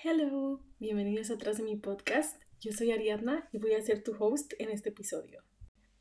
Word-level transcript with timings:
Hello, 0.00 0.62
bienvenidos 0.78 1.28
atrás 1.32 1.56
de 1.56 1.64
mi 1.64 1.74
podcast. 1.74 2.40
Yo 2.60 2.70
soy 2.70 2.92
Ariadna 2.92 3.48
y 3.50 3.58
voy 3.58 3.72
a 3.72 3.82
ser 3.82 4.04
tu 4.04 4.14
host 4.16 4.52
en 4.60 4.70
este 4.70 4.90
episodio. 4.90 5.42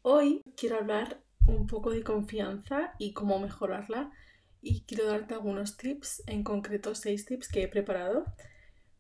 Hoy 0.03 0.43
quiero 0.55 0.77
hablar 0.77 1.23
un 1.47 1.65
poco 1.65 1.89
de 1.89 2.03
confianza 2.03 2.93
y 2.99 3.13
cómo 3.13 3.39
mejorarla 3.39 4.11
y 4.61 4.81
quiero 4.81 5.07
darte 5.07 5.33
algunos 5.33 5.77
tips, 5.77 6.21
en 6.27 6.43
concreto 6.43 6.93
seis 6.93 7.25
tips 7.25 7.47
que 7.47 7.63
he 7.63 7.67
preparado. 7.67 8.25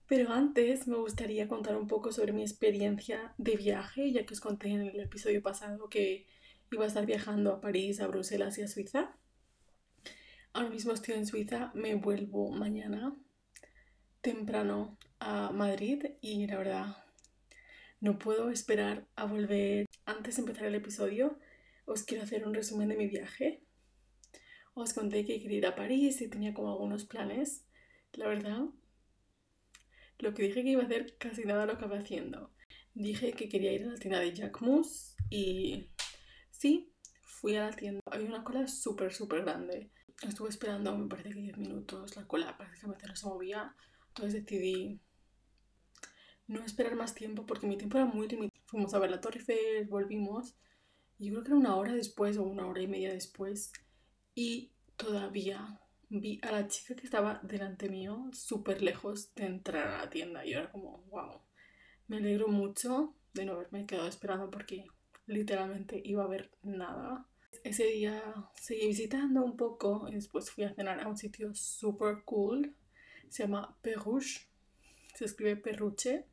Pero 0.07 0.31
antes 0.31 0.87
me 0.87 0.97
gustaría 0.97 1.47
contar 1.47 1.77
un 1.77 1.87
poco 1.87 2.11
sobre 2.11 2.33
mi 2.33 2.41
experiencia 2.41 3.35
de 3.37 3.55
viaje, 3.55 4.11
ya 4.11 4.25
que 4.25 4.33
os 4.33 4.41
conté 4.41 4.69
en 4.69 4.81
el 4.81 4.99
episodio 4.99 5.43
pasado 5.43 5.89
que 5.89 6.25
iba 6.71 6.85
a 6.85 6.87
estar 6.87 7.05
viajando 7.05 7.53
a 7.53 7.61
París, 7.61 8.01
a 8.01 8.07
Bruselas 8.07 8.57
y 8.57 8.63
a 8.63 8.67
Suiza. 8.67 9.15
Ahora 10.53 10.71
mismo 10.71 10.91
estoy 10.91 11.13
en 11.13 11.27
Suiza, 11.27 11.71
me 11.75 11.93
vuelvo 11.93 12.49
mañana 12.49 13.15
temprano 14.27 14.97
a 15.19 15.53
Madrid 15.53 16.03
y 16.19 16.47
la 16.47 16.57
verdad 16.57 16.97
no 18.01 18.19
puedo 18.19 18.49
esperar 18.49 19.07
a 19.15 19.23
volver. 19.23 19.85
Antes 20.05 20.35
de 20.35 20.41
empezar 20.41 20.65
el 20.65 20.75
episodio, 20.75 21.39
os 21.85 22.03
quiero 22.03 22.25
hacer 22.25 22.45
un 22.45 22.53
resumen 22.53 22.89
de 22.89 22.97
mi 22.97 23.07
viaje. 23.07 23.63
Os 24.73 24.93
conté 24.93 25.25
que 25.25 25.41
quería 25.41 25.59
ir 25.59 25.65
a 25.65 25.75
París 25.75 26.19
y 26.19 26.29
tenía 26.29 26.53
como 26.53 26.73
algunos 26.73 27.05
planes. 27.05 27.65
La 28.11 28.27
verdad, 28.27 28.65
lo 30.19 30.33
que 30.33 30.43
dije 30.43 30.61
que 30.61 30.71
iba 30.71 30.83
a 30.83 30.87
hacer 30.87 31.15
casi 31.17 31.45
nada 31.45 31.65
lo 31.65 31.73
acabé 31.73 31.97
haciendo. 31.97 32.51
Dije 32.93 33.31
que 33.31 33.47
quería 33.47 33.71
ir 33.71 33.83
a 33.83 33.91
la 33.91 33.95
tienda 33.95 34.19
de 34.19 34.35
Jacquemus 34.35 35.15
y 35.29 35.89
sí, 36.51 36.91
fui 37.21 37.55
a 37.55 37.69
la 37.69 37.71
tienda. 37.71 38.01
Había 38.11 38.27
una 38.27 38.43
cola 38.43 38.67
súper, 38.67 39.13
súper 39.13 39.43
grande. 39.43 39.89
Estuve 40.21 40.49
esperando, 40.49 40.97
me 40.97 41.07
parece 41.07 41.29
que 41.29 41.39
10 41.39 41.57
minutos. 41.59 42.17
La 42.17 42.27
cola 42.27 42.57
prácticamente 42.57 43.07
no 43.07 43.15
se 43.15 43.25
movía. 43.25 43.73
Entonces 44.17 44.45
decidí 44.45 44.99
no 46.47 46.63
esperar 46.63 46.95
más 46.95 47.13
tiempo 47.13 47.45
porque 47.45 47.67
mi 47.67 47.77
tiempo 47.77 47.97
era 47.97 48.07
muy 48.07 48.27
limitado. 48.27 48.63
Fuimos 48.65 48.93
a 48.95 48.99
ver 48.99 49.11
la 49.11 49.21
Torre 49.21 49.39
Eiffel, 49.39 49.85
volvimos. 49.87 50.55
Y 51.19 51.27
yo 51.27 51.33
creo 51.33 51.43
que 51.43 51.49
era 51.49 51.59
una 51.59 51.75
hora 51.75 51.93
después 51.93 52.37
o 52.37 52.43
una 52.43 52.65
hora 52.65 52.81
y 52.81 52.87
media 52.87 53.13
después. 53.13 53.71
Y 54.33 54.71
todavía 54.95 55.79
vi 56.09 56.39
a 56.41 56.51
la 56.51 56.67
chica 56.67 56.95
que 56.95 57.05
estaba 57.05 57.39
delante 57.43 57.89
mío 57.89 58.27
súper 58.33 58.81
lejos 58.81 59.35
de 59.35 59.45
entrar 59.45 59.87
a 59.87 59.97
la 59.99 60.09
tienda. 60.09 60.43
Y 60.43 60.53
era 60.53 60.71
como, 60.71 61.03
wow. 61.11 61.41
Me 62.07 62.17
alegro 62.17 62.47
mucho 62.47 63.13
de 63.35 63.45
no 63.45 63.53
haberme 63.53 63.85
quedado 63.85 64.07
esperando 64.07 64.49
porque 64.49 64.87
literalmente 65.27 66.01
iba 66.03 66.23
a 66.23 66.27
ver 66.27 66.49
nada. 66.63 67.27
Ese 67.63 67.83
día 67.83 68.49
seguí 68.55 68.87
visitando 68.87 69.43
un 69.45 69.57
poco 69.57 70.07
y 70.09 70.15
después 70.15 70.49
fui 70.49 70.63
a 70.63 70.73
cenar 70.73 71.01
a 71.01 71.07
un 71.07 71.17
sitio 71.17 71.53
súper 71.53 72.23
cool 72.23 72.75
se 73.29 73.43
llama 73.43 73.77
Perruche, 73.81 74.47
se 75.15 75.25
escribe 75.25 75.55
perruche. 75.55 76.25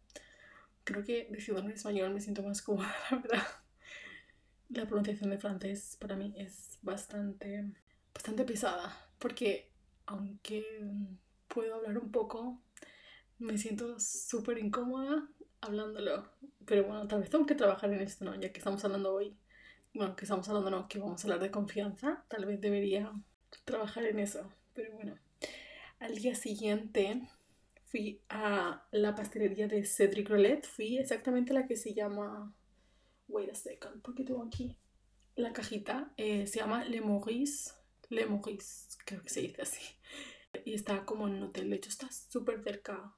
Creo 0.84 1.04
que 1.04 1.28
diciendo 1.30 1.62
en 1.62 1.70
español 1.70 2.12
me 2.12 2.20
siento 2.20 2.42
más 2.42 2.60
cómoda, 2.60 2.94
la 3.10 3.18
verdad. 3.18 3.46
La 4.68 4.86
pronunciación 4.86 5.30
de 5.30 5.38
francés 5.38 5.96
para 6.00 6.16
mí 6.16 6.34
es 6.36 6.78
bastante, 6.82 7.72
bastante 8.12 8.44
pesada, 8.44 8.94
porque 9.18 9.70
aunque 10.06 10.64
puedo 11.48 11.76
hablar 11.76 11.98
un 11.98 12.10
poco, 12.10 12.60
me 13.38 13.56
siento 13.56 13.98
súper 13.98 14.58
incómoda 14.58 15.28
hablándolo. 15.60 16.28
Pero 16.66 16.84
bueno, 16.84 17.06
tal 17.08 17.20
vez 17.20 17.30
tengo 17.30 17.46
que 17.46 17.54
trabajar 17.54 17.92
en 17.92 18.00
esto, 18.00 18.24
¿no? 18.24 18.34
Ya 18.34 18.52
que 18.52 18.58
estamos 18.58 18.84
hablando 18.84 19.14
hoy, 19.14 19.36
bueno, 19.94 20.16
que 20.16 20.24
estamos 20.24 20.48
hablando, 20.48 20.70
no, 20.70 20.88
que 20.88 20.98
vamos 20.98 21.22
a 21.22 21.26
hablar 21.26 21.40
de 21.40 21.50
confianza, 21.50 22.24
tal 22.28 22.44
vez 22.46 22.60
debería 22.60 23.12
trabajar 23.64 24.04
en 24.04 24.18
eso. 24.18 24.50
Pero 24.74 24.92
bueno, 24.94 25.16
al 26.05 26.16
día 26.16 26.34
siguiente 26.34 27.22
fui 27.86 28.20
a 28.28 28.86
la 28.91 29.14
pastelería 29.14 29.69
de 29.69 29.84
Cedric 29.84 30.28
Rollet. 30.28 30.62
Fui 30.62 30.98
exactamente 30.98 31.55
la 31.55 31.66
que 31.66 31.77
se 31.77 31.94
llama. 31.94 32.55
Wait 33.27 33.50
a 33.50 33.55
second, 33.55 34.02
porque 34.02 34.22
tengo 34.22 34.44
aquí 34.44 34.77
la 35.34 35.52
cajita. 35.52 36.12
Eh, 36.16 36.46
se 36.46 36.61
llama 36.61 36.84
Le 36.84 37.01
Maurice. 37.01 37.73
Le 38.11 38.27
Maurice, 38.27 38.98
creo 39.06 39.23
que 39.23 39.30
se 39.30 39.40
dice 39.40 39.62
así. 39.62 39.80
Y 40.64 40.74
está 40.74 41.06
como 41.06 41.27
en 41.27 41.34
un 41.34 41.42
hotel. 41.45 41.70
De 41.70 41.77
hecho, 41.77 41.89
está 41.89 42.11
súper 42.12 42.62
cerca 42.62 43.14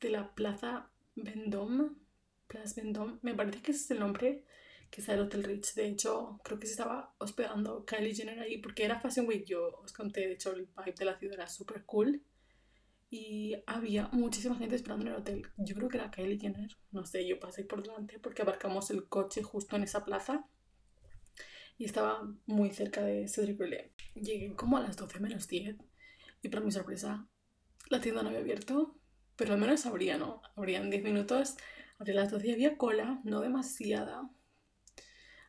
de 0.00 0.10
la 0.10 0.32
Plaza 0.34 0.90
Vendôme. 1.16 1.90
Plaza 2.46 2.80
Vendôme. 2.80 3.18
Me 3.22 3.34
parece 3.34 3.60
que 3.60 3.72
ese 3.72 3.84
es 3.84 3.90
el 3.90 3.98
nombre 3.98 4.44
que 4.94 5.00
está 5.00 5.14
el 5.14 5.22
Hotel 5.22 5.42
Rich. 5.42 5.74
De 5.74 5.88
hecho, 5.88 6.40
creo 6.44 6.60
que 6.60 6.68
se 6.68 6.74
estaba 6.74 7.12
hospedando 7.18 7.84
Kylie 7.84 8.14
Jenner 8.14 8.38
ahí 8.38 8.58
porque 8.58 8.84
era 8.84 9.00
Fashion 9.00 9.26
Week. 9.26 9.44
Yo 9.44 9.80
os 9.82 9.92
conté, 9.92 10.20
de 10.20 10.34
hecho, 10.34 10.52
el 10.52 10.66
vibe 10.66 10.94
de 10.96 11.04
la 11.04 11.18
ciudad 11.18 11.34
era 11.34 11.48
súper 11.48 11.84
cool. 11.84 12.22
Y 13.10 13.56
había 13.66 14.08
muchísima 14.12 14.54
gente 14.54 14.76
esperando 14.76 15.04
en 15.04 15.12
el 15.12 15.18
hotel. 15.18 15.48
Yo 15.56 15.74
creo 15.74 15.88
que 15.88 15.96
era 15.96 16.12
Kylie 16.12 16.38
Jenner. 16.38 16.70
No 16.92 17.04
sé, 17.04 17.26
yo 17.26 17.40
pasé 17.40 17.64
por 17.64 17.82
delante 17.82 18.20
porque 18.20 18.42
abarcamos 18.42 18.88
el 18.90 19.08
coche 19.08 19.42
justo 19.42 19.74
en 19.74 19.82
esa 19.82 20.04
plaza. 20.04 20.46
Y 21.76 21.86
estaba 21.86 22.32
muy 22.46 22.70
cerca 22.70 23.02
de 23.02 23.26
Cedric 23.26 23.58
Rollet. 23.58 23.90
Llegué 24.14 24.54
como 24.54 24.76
a 24.76 24.80
las 24.80 24.96
12 24.96 25.18
menos 25.18 25.48
10. 25.48 25.76
Y 26.40 26.48
para 26.50 26.62
mi 26.62 26.70
sorpresa, 26.70 27.26
la 27.90 28.00
tienda 28.00 28.22
no 28.22 28.28
había 28.28 28.42
abierto. 28.42 28.96
Pero 29.34 29.54
al 29.54 29.58
menos 29.58 29.86
abría, 29.86 30.18
¿no? 30.18 30.40
Abrían 30.54 30.88
10 30.88 31.02
minutos. 31.02 31.56
Abría 31.98 32.14
las 32.14 32.30
12 32.30 32.46
y 32.46 32.52
había 32.52 32.78
cola, 32.78 33.20
no 33.24 33.40
demasiada 33.40 34.30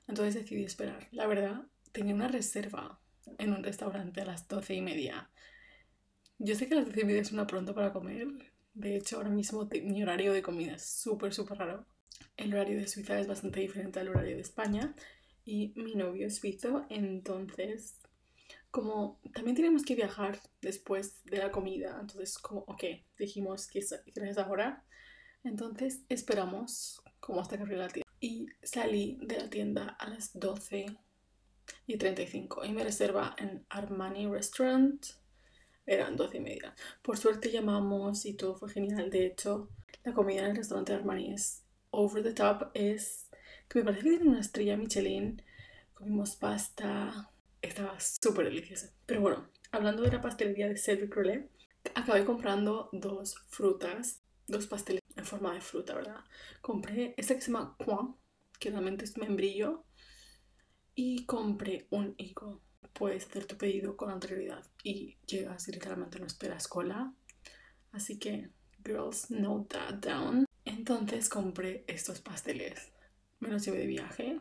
entonces 0.07 0.35
decidí 0.35 0.63
esperar. 0.63 1.07
La 1.11 1.27
verdad, 1.27 1.67
tenía 1.91 2.13
una 2.13 2.27
reserva 2.27 2.99
en 3.37 3.53
un 3.53 3.63
restaurante 3.63 4.21
a 4.21 4.25
las 4.25 4.47
doce 4.47 4.73
y 4.75 4.81
media. 4.81 5.29
Yo 6.37 6.55
sé 6.55 6.67
que 6.67 6.75
las 6.75 6.85
doce 6.85 7.01
y 7.01 7.05
media 7.05 7.21
es 7.21 7.31
una 7.31 7.47
pronto 7.47 7.73
para 7.73 7.93
comer. 7.93 8.27
De 8.73 8.95
hecho, 8.95 9.17
ahora 9.17 9.29
mismo 9.29 9.67
mi 9.83 10.03
horario 10.03 10.33
de 10.33 10.41
comida 10.41 10.75
es 10.75 10.85
súper, 10.85 11.33
súper 11.33 11.57
raro. 11.57 11.85
El 12.37 12.53
horario 12.53 12.77
de 12.77 12.87
Suiza 12.87 13.19
es 13.19 13.27
bastante 13.27 13.61
diferente 13.61 13.99
al 13.99 14.09
horario 14.09 14.35
de 14.35 14.41
España. 14.41 14.93
Y 15.45 15.73
mi 15.75 15.95
novio 15.95 16.27
es 16.27 16.37
suizo, 16.37 16.87
entonces, 16.89 17.99
como 18.71 19.19
también 19.31 19.55
tenemos 19.55 19.83
que 19.83 19.93
viajar 19.93 20.39
después 20.59 21.23
de 21.25 21.37
la 21.37 21.51
comida, 21.51 21.99
entonces, 22.01 22.39
como, 22.39 22.61
ok, 22.61 22.83
dijimos 23.17 23.67
que 23.67 23.79
es 23.79 23.93
ahora. 24.39 24.83
Entonces, 25.43 26.03
esperamos 26.09 26.99
como 27.19 27.41
hasta 27.41 27.57
que 27.57 27.63
abrir 27.63 27.77
la 27.77 27.89
tienda 27.89 28.04
y 28.25 28.47
salí 28.63 29.19
de 29.21 29.37
la 29.37 29.49
tienda 29.51 29.95
a 29.99 30.09
las 30.09 30.31
12 30.33 30.87
y 31.85 31.97
35 31.97 32.65
y 32.65 32.73
me 32.73 32.83
reserva 32.83 33.35
en 33.37 33.63
Armani 33.69 34.25
Restaurant. 34.25 35.05
Eran 35.85 36.15
12 36.15 36.37
y 36.37 36.39
media. 36.39 36.75
Por 37.03 37.19
suerte 37.19 37.51
llamamos 37.51 38.25
y 38.25 38.33
todo 38.33 38.55
fue 38.55 38.71
genial. 38.71 39.11
De 39.11 39.27
hecho, 39.27 39.69
la 40.03 40.13
comida 40.13 40.39
en 40.39 40.47
el 40.47 40.55
restaurante 40.55 40.91
de 40.91 40.97
Armani 40.97 41.33
es 41.35 41.65
over 41.91 42.23
the 42.23 42.33
top. 42.33 42.71
Es 42.73 43.29
que 43.69 43.77
me 43.77 43.85
parece 43.85 44.03
que 44.03 44.09
tiene 44.17 44.29
una 44.29 44.39
estrella 44.39 44.75
Michelin. 44.75 45.43
Comimos 45.93 46.35
pasta. 46.35 47.29
Estaba 47.61 47.99
súper 47.99 48.45
deliciosa. 48.45 48.91
Pero 49.05 49.21
bueno, 49.21 49.51
hablando 49.69 50.01
de 50.01 50.11
la 50.11 50.21
pastelería 50.21 50.67
de 50.67 50.77
Cedric 50.77 51.13
Rollet, 51.13 51.47
acabé 51.93 52.25
comprando 52.25 52.89
dos 52.91 53.35
frutas, 53.49 54.23
dos 54.47 54.65
pasteles 54.65 55.04
en 55.15 55.25
forma 55.25 55.53
de 55.53 55.61
fruta, 55.61 55.95
¿verdad? 55.95 56.23
Compré 56.61 57.13
este 57.17 57.35
que 57.35 57.41
se 57.41 57.51
llama 57.51 57.75
Quan, 57.77 58.15
que 58.59 58.69
realmente 58.69 59.05
es 59.05 59.17
membrillo, 59.17 59.85
y 60.95 61.25
compré 61.25 61.87
un 61.91 62.15
higo. 62.17 62.61
Puedes 62.93 63.25
hacer 63.25 63.45
tu 63.45 63.57
pedido 63.57 63.97
con 63.97 64.09
anterioridad 64.09 64.63
y 64.83 65.17
llegas 65.25 65.67
y 65.67 65.73
literalmente 65.73 66.19
no 66.19 66.25
esperas 66.25 66.67
cola. 66.67 67.13
Así 67.91 68.17
que, 68.17 68.51
girls, 68.83 69.29
note 69.29 69.77
that 69.77 69.95
down. 69.95 70.45
Entonces 70.63 71.27
compré 71.27 71.83
estos 71.87 72.21
pasteles. 72.21 72.91
Me 73.39 73.49
los 73.49 73.65
llevé 73.65 73.79
de 73.79 73.87
viaje 73.87 74.39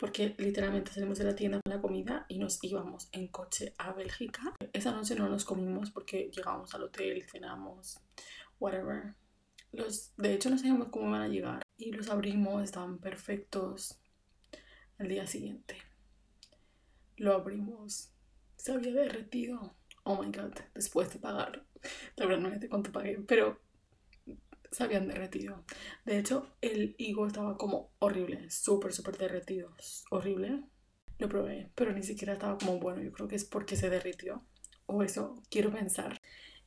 porque 0.00 0.34
literalmente 0.38 0.92
salimos 0.92 1.18
de 1.18 1.24
la 1.24 1.34
tienda 1.34 1.60
con 1.62 1.74
la 1.74 1.82
comida 1.82 2.24
y 2.26 2.38
nos 2.38 2.64
íbamos 2.64 3.10
en 3.12 3.28
coche 3.28 3.74
a 3.76 3.92
Bélgica. 3.92 4.54
Esa 4.72 4.92
noche 4.92 5.14
no 5.14 5.28
nos 5.28 5.44
comimos 5.44 5.90
porque 5.90 6.30
llegamos 6.34 6.74
al 6.74 6.84
hotel, 6.84 7.22
cenamos, 7.30 8.00
whatever. 8.58 9.14
Los, 9.72 10.14
de 10.16 10.34
hecho, 10.34 10.50
no 10.50 10.58
sabíamos 10.58 10.88
cómo 10.88 11.08
iban 11.08 11.22
a 11.22 11.28
llegar 11.28 11.62
y 11.76 11.92
los 11.92 12.08
abrimos, 12.08 12.62
estaban 12.62 12.98
perfectos. 12.98 14.00
Al 14.98 15.08
día 15.08 15.26
siguiente 15.26 15.76
lo 17.20 17.34
abrimos, 17.34 18.12
se 18.56 18.72
había 18.72 18.92
derretido. 18.92 19.76
Oh 20.04 20.20
my 20.20 20.32
god, 20.32 20.54
después 20.74 21.12
de 21.12 21.18
pagar. 21.18 21.66
La 22.16 22.26
verdad 22.26 22.50
no 22.50 22.58
sé 22.58 22.68
cuánto 22.68 22.90
pagué, 22.92 23.18
pero 23.20 23.60
se 24.70 24.84
habían 24.84 25.06
derretido. 25.06 25.64
De 26.06 26.18
hecho, 26.18 26.56
el 26.62 26.94
higo 26.98 27.26
estaba 27.26 27.56
como 27.58 27.92
horrible, 27.98 28.50
súper, 28.50 28.92
súper 28.92 29.18
derretido. 29.18 29.74
Horrible. 30.10 30.64
Lo 31.18 31.28
probé, 31.28 31.70
pero 31.74 31.92
ni 31.92 32.02
siquiera 32.02 32.32
estaba 32.32 32.56
como 32.56 32.78
bueno. 32.80 33.02
Yo 33.02 33.12
creo 33.12 33.28
que 33.28 33.36
es 33.36 33.44
porque 33.44 33.76
se 33.76 33.90
derritió. 33.90 34.46
O 34.86 35.02
eso 35.02 35.42
quiero 35.50 35.70
pensar. 35.70 36.22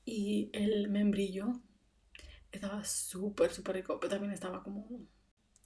Y 0.05 0.51
el 0.53 0.89
membrillo 0.89 1.61
estaba 2.53 2.83
súper, 2.83 3.51
súper 3.51 3.75
rico, 3.75 3.99
pero 3.99 4.11
también 4.11 4.33
estaba 4.33 4.63
como, 4.63 4.87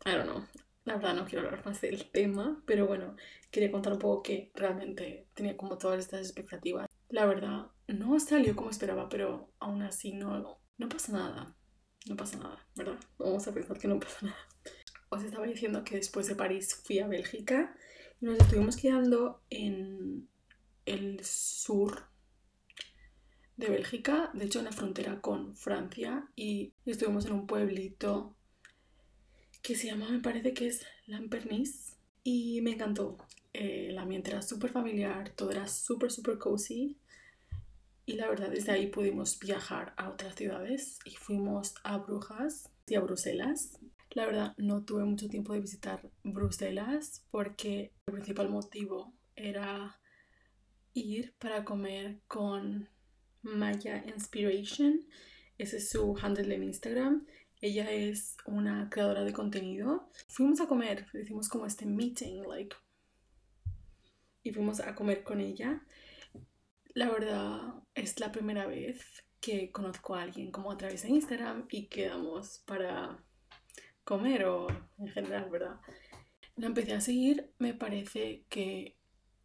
I 0.06 0.12
don't 0.12 0.24
know, 0.24 0.44
la 0.86 0.96
verdad 0.96 1.16
no 1.16 1.26
quiero 1.26 1.46
hablar 1.46 1.66
más 1.66 1.82
del 1.82 2.10
tema, 2.12 2.64
pero 2.66 2.88
bueno, 2.88 3.16
quería 3.52 3.72
contar 3.72 3.94
un 3.94 4.00
poco 4.00 4.24
que 4.24 4.52
realmente 4.56 5.28
tenía 5.34 5.58
como 5.58 5.78
todas 5.78 6.00
estas 6.00 6.22
expectativas. 6.22 6.88
La 7.10 7.26
verdad, 7.26 7.68
no 7.88 8.20
salió 8.20 8.56
como 8.56 8.70
esperaba, 8.70 9.10
pero 9.10 9.52
aún 9.60 9.82
así 9.82 10.14
no, 10.14 10.60
no 10.78 10.90
pasa 10.90 11.12
nada, 11.12 11.56
no 12.08 12.16
pasa 12.16 12.38
nada, 12.38 12.66
¿verdad? 12.76 12.98
Vamos 13.18 13.48
a 13.48 13.54
pensar 13.54 13.78
que 13.78 13.88
no 13.88 14.00
pasa 14.00 14.26
nada. 14.26 14.38
Os 15.10 15.24
estaba 15.24 15.46
diciendo 15.46 15.84
que 15.84 15.96
después 15.96 16.28
de 16.28 16.36
París 16.36 16.74
fui 16.86 17.00
a 17.00 17.08
Bélgica 17.08 17.76
y 18.22 18.26
nos 18.26 18.40
estuvimos 18.40 18.78
quedando 18.78 19.42
en 19.50 20.30
el 20.86 21.24
sur 21.24 22.08
de 23.58 23.70
Bélgica, 23.70 24.32
de 24.34 24.46
hecho 24.46 24.60
en 24.60 24.66
la 24.66 24.72
frontera 24.72 25.20
con 25.20 25.56
Francia, 25.56 26.30
y 26.36 26.74
estuvimos 26.86 27.26
en 27.26 27.34
un 27.34 27.48
pueblito 27.48 28.36
que 29.62 29.76
se 29.76 29.88
llama, 29.88 30.10
me 30.10 30.20
parece 30.20 30.54
que 30.54 30.68
es 30.68 30.86
Lampernis, 31.08 31.98
y 32.24 32.62
me 32.62 32.72
encantó. 32.72 33.18
Eh, 33.54 33.88
el 33.90 33.98
ambiente 33.98 34.32
era 34.32 34.42
súper 34.42 34.70
familiar, 34.70 35.30
todo 35.30 35.52
era 35.52 35.66
súper, 35.68 36.12
súper 36.12 36.38
cozy. 36.38 36.98
Y 38.06 38.14
la 38.14 38.28
verdad, 38.28 38.50
desde 38.50 38.74
ahí 38.74 38.88
pudimos 38.88 39.40
viajar 39.40 39.94
a 39.96 40.10
otras 40.10 40.36
ciudades 40.36 41.00
y 41.06 41.16
fuimos 41.16 41.76
a 41.86 41.98
Brujas 41.98 42.70
y 42.86 42.96
a 42.96 43.00
Bruselas. 43.00 43.80
La 44.12 44.26
verdad, 44.26 44.54
no 44.58 44.84
tuve 44.84 45.06
mucho 45.06 45.30
tiempo 45.30 45.54
de 45.54 45.62
visitar 45.62 46.10
Bruselas 46.24 47.26
porque 47.32 47.94
el 48.08 48.14
principal 48.14 48.50
motivo 48.50 49.14
era 49.36 50.00
ir 50.94 51.34
para 51.40 51.64
comer 51.64 52.20
con 52.28 52.90
Maya 53.42 54.04
Inspiration. 54.08 55.06
Ese 55.58 55.78
es 55.78 55.90
su 55.90 56.16
handle 56.22 56.54
en 56.54 56.64
Instagram. 56.64 57.26
Ella 57.62 57.92
es 57.92 58.38
una 58.46 58.90
creadora 58.90 59.24
de 59.24 59.34
contenido. 59.34 60.10
Fuimos 60.28 60.62
a 60.62 60.68
comer, 60.68 61.08
hicimos 61.14 61.50
como 61.50 61.66
este 61.66 61.86
meeting, 61.86 62.44
like. 62.44 62.76
Y 64.44 64.52
fuimos 64.52 64.80
a 64.80 64.94
comer 64.96 65.24
con 65.24 65.42
ella. 65.42 65.84
La 66.94 67.10
verdad 67.10 67.74
es 67.96 68.20
la 68.20 68.32
primera 68.32 68.68
vez 68.68 69.24
que 69.40 69.72
conozco 69.72 70.16
a 70.16 70.24
alguien 70.24 70.52
como 70.52 70.72
a 70.72 70.78
través 70.78 71.04
de 71.04 71.10
Instagram 71.10 71.68
y 71.70 71.88
quedamos 71.88 72.60
para 72.66 73.24
comer 74.04 74.46
o 74.46 74.68
en 74.98 75.08
general, 75.10 75.50
¿verdad? 75.50 75.80
La 76.56 76.68
empecé 76.68 76.94
a 76.94 77.02
seguir, 77.02 77.52
me 77.60 77.74
parece 77.74 78.46
que 78.50 78.98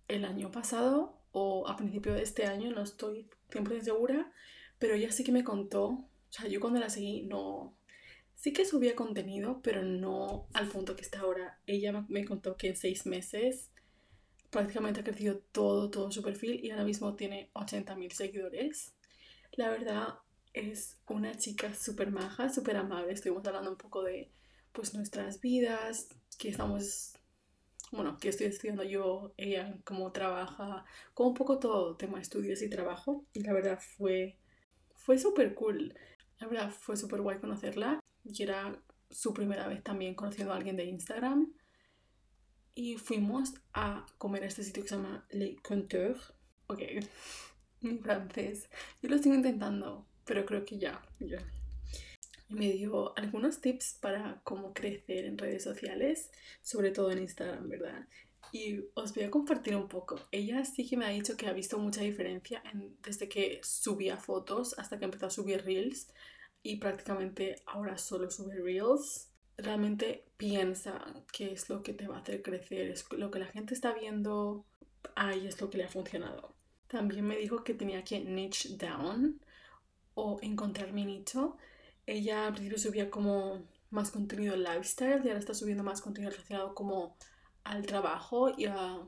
el 0.09 0.25
año 0.25 0.51
pasado 0.51 1.23
o 1.33 1.67
a 1.69 1.77
principio 1.77 2.15
de 2.15 2.23
este 2.23 2.47
año, 2.47 2.71
no 2.71 2.83
estoy 2.83 3.29
100% 3.53 3.83
segura, 3.83 4.33
pero 4.79 4.95
ella 4.95 5.13
sí 5.13 5.25
que 5.25 5.33
me 5.33 5.45
contó, 5.45 5.87
o 5.87 6.09
sea, 6.29 6.49
yo 6.49 6.61
cuando 6.61 6.81
la 6.81 6.91
seguí 6.91 7.23
no, 7.23 7.77
sí 8.35 8.53
que 8.53 8.65
subía 8.65 8.97
contenido, 8.97 9.61
pero 9.63 9.83
no 9.83 10.49
al 10.53 10.69
punto 10.69 10.97
que 10.97 11.03
está 11.03 11.21
ahora. 11.21 11.61
Ella 11.67 12.05
me 12.09 12.25
contó 12.25 12.57
que 12.57 12.69
en 12.69 12.77
seis 12.77 13.07
meses 13.07 13.71
prácticamente 14.51 15.01
ha 15.01 15.05
crecido 15.05 15.39
todo, 15.53 15.91
todo 15.91 16.11
su 16.11 16.23
perfil 16.23 16.65
y 16.65 16.71
ahora 16.71 16.85
mismo 16.85 17.15
tiene 17.15 17.51
80.000 17.55 18.11
seguidores. 18.13 18.95
La 19.53 19.71
verdad 19.71 20.19
es 20.53 20.99
una 21.09 21.37
chica 21.37 21.73
súper 21.75 22.11
maja, 22.11 22.49
súper 22.49 22.77
amable. 22.77 23.13
Estuvimos 23.13 23.47
hablando 23.47 23.71
un 23.71 23.77
poco 23.77 24.03
de 24.03 24.31
pues 24.73 24.93
nuestras 24.95 25.41
vidas, 25.41 26.09
que 26.39 26.49
estamos 26.49 27.15
bueno, 27.93 28.19
que 28.19 28.31
estoy 28.31 28.47
estudiando 28.47 28.83
yo, 28.83 29.35
ella, 29.37 29.77
cómo 29.85 30.13
trabaja, 30.13 30.85
como 31.13 31.29
un 31.29 31.35
poco 31.35 31.59
todo 31.59 31.97
tema 31.97 32.21
estudios 32.21 32.63
y 32.63 32.71
trabajo. 32.71 33.27
Y 33.35 33.43
la 33.43 33.53
verdad 33.53 33.79
fue, 33.79 34.39
fue 34.97 35.19
súper 35.19 35.55
cool. 35.55 35.95
La 36.41 36.47
verdad 36.47 36.71
fue 36.71 36.97
súper 36.97 37.21
guay 37.21 37.39
conocerla. 37.39 38.01
Y 38.25 38.43
era 38.43 38.83
su 39.11 39.35
primera 39.35 39.69
vez 39.69 39.83
también 39.83 40.15
conociendo 40.15 40.55
a 40.55 40.57
alguien 40.57 40.77
de 40.77 40.87
Instagram. 40.87 41.53
Y 42.75 42.97
fuimos 42.97 43.53
a 43.75 44.07
comer 44.17 44.45
a 44.45 44.47
este 44.47 44.63
sitio 44.65 44.83
que 44.83 44.89
se 44.89 44.97
llama 44.97 45.27
Le 45.31 45.57
Conteur. 45.57 46.17
Ok, 46.69 46.81
en 47.83 48.01
francés. 48.01 48.71
Yo 49.03 49.11
lo 49.11 49.17
estoy 49.17 49.33
intentando, 49.33 50.07
pero 50.25 50.47
creo 50.47 50.65
que 50.65 50.79
ya, 50.79 51.03
ya 51.21 51.39
me 52.53 52.71
dio 52.73 53.17
algunos 53.19 53.61
tips 53.61 53.99
para 54.01 54.41
cómo 54.45 54.73
crecer 54.73 55.25
en 55.25 55.39
redes 55.39 55.65
sociales, 55.65 56.31
sobre 56.63 56.91
todo 56.91 57.11
en 57.11 57.19
Instagram, 57.19 57.69
¿verdad? 57.69 58.07
Y 58.53 58.81
os 58.95 59.15
voy 59.15 59.25
a 59.25 59.31
compartir 59.31 59.75
un 59.77 59.89
poco. 59.89 60.21
Ella 60.31 60.65
sí 60.65 60.87
que 60.87 60.97
me 60.97 61.07
ha 61.07 61.11
dicho 61.11 61.37
que 61.37 61.47
ha 61.47 61.53
visto 61.53 61.79
mucha 61.79 62.03
diferencia 62.03 62.63
desde 63.03 63.29
que 63.29 63.61
subía 63.63 64.17
fotos 64.17 64.79
hasta 64.79 64.99
que 64.99 65.07
empezó 65.07 65.27
a 65.27 65.31
subir 65.31 65.65
reels 65.65 66.09
y 66.63 66.77
prácticamente 66.77 67.57
ahora 67.67 67.97
solo 67.97 68.31
sube 68.31 68.61
reels. 68.61 69.31
Realmente 69.57 70.27
piensa 70.37 71.03
qué 71.33 71.53
es 71.53 71.69
lo 71.71 71.83
que 71.83 71.95
te 71.95 72.09
va 72.09 72.17
a 72.17 72.21
hacer 72.21 72.43
crecer, 72.43 72.91
es 72.91 73.07
lo 73.13 73.31
que 73.31 73.39
la 73.39 73.47
gente 73.47 73.75
está 73.75 73.93
viendo, 73.93 74.67
ahí 75.15 75.47
es 75.47 75.61
lo 75.61 75.71
que 75.71 75.79
le 75.79 75.85
ha 75.85 75.89
funcionado. 75.89 76.55
También 76.89 77.27
me 77.27 77.37
dijo 77.37 77.65
que 77.65 77.75
tenía 77.75 78.05
que 78.05 78.21
niche 78.21 78.77
down 78.77 79.41
o 80.15 80.39
encontrar 80.43 80.93
mi 80.93 81.07
nicho 81.07 81.57
ella 82.07 82.47
al 82.47 82.55
principio 82.55 82.79
subía 82.79 83.11
como 83.11 83.67
más 83.91 84.11
contenido 84.11 84.57
lifestyle 84.57 85.23
y 85.25 85.29
ahora 85.29 85.39
está 85.39 85.55
subiendo 85.55 85.85
más 85.85 86.01
contenido 86.01 86.31
relacionado 86.31 86.75
como 86.75 87.17
al 87.65 87.87
trabajo 87.87 88.53
y 88.57 88.67
a 88.67 89.01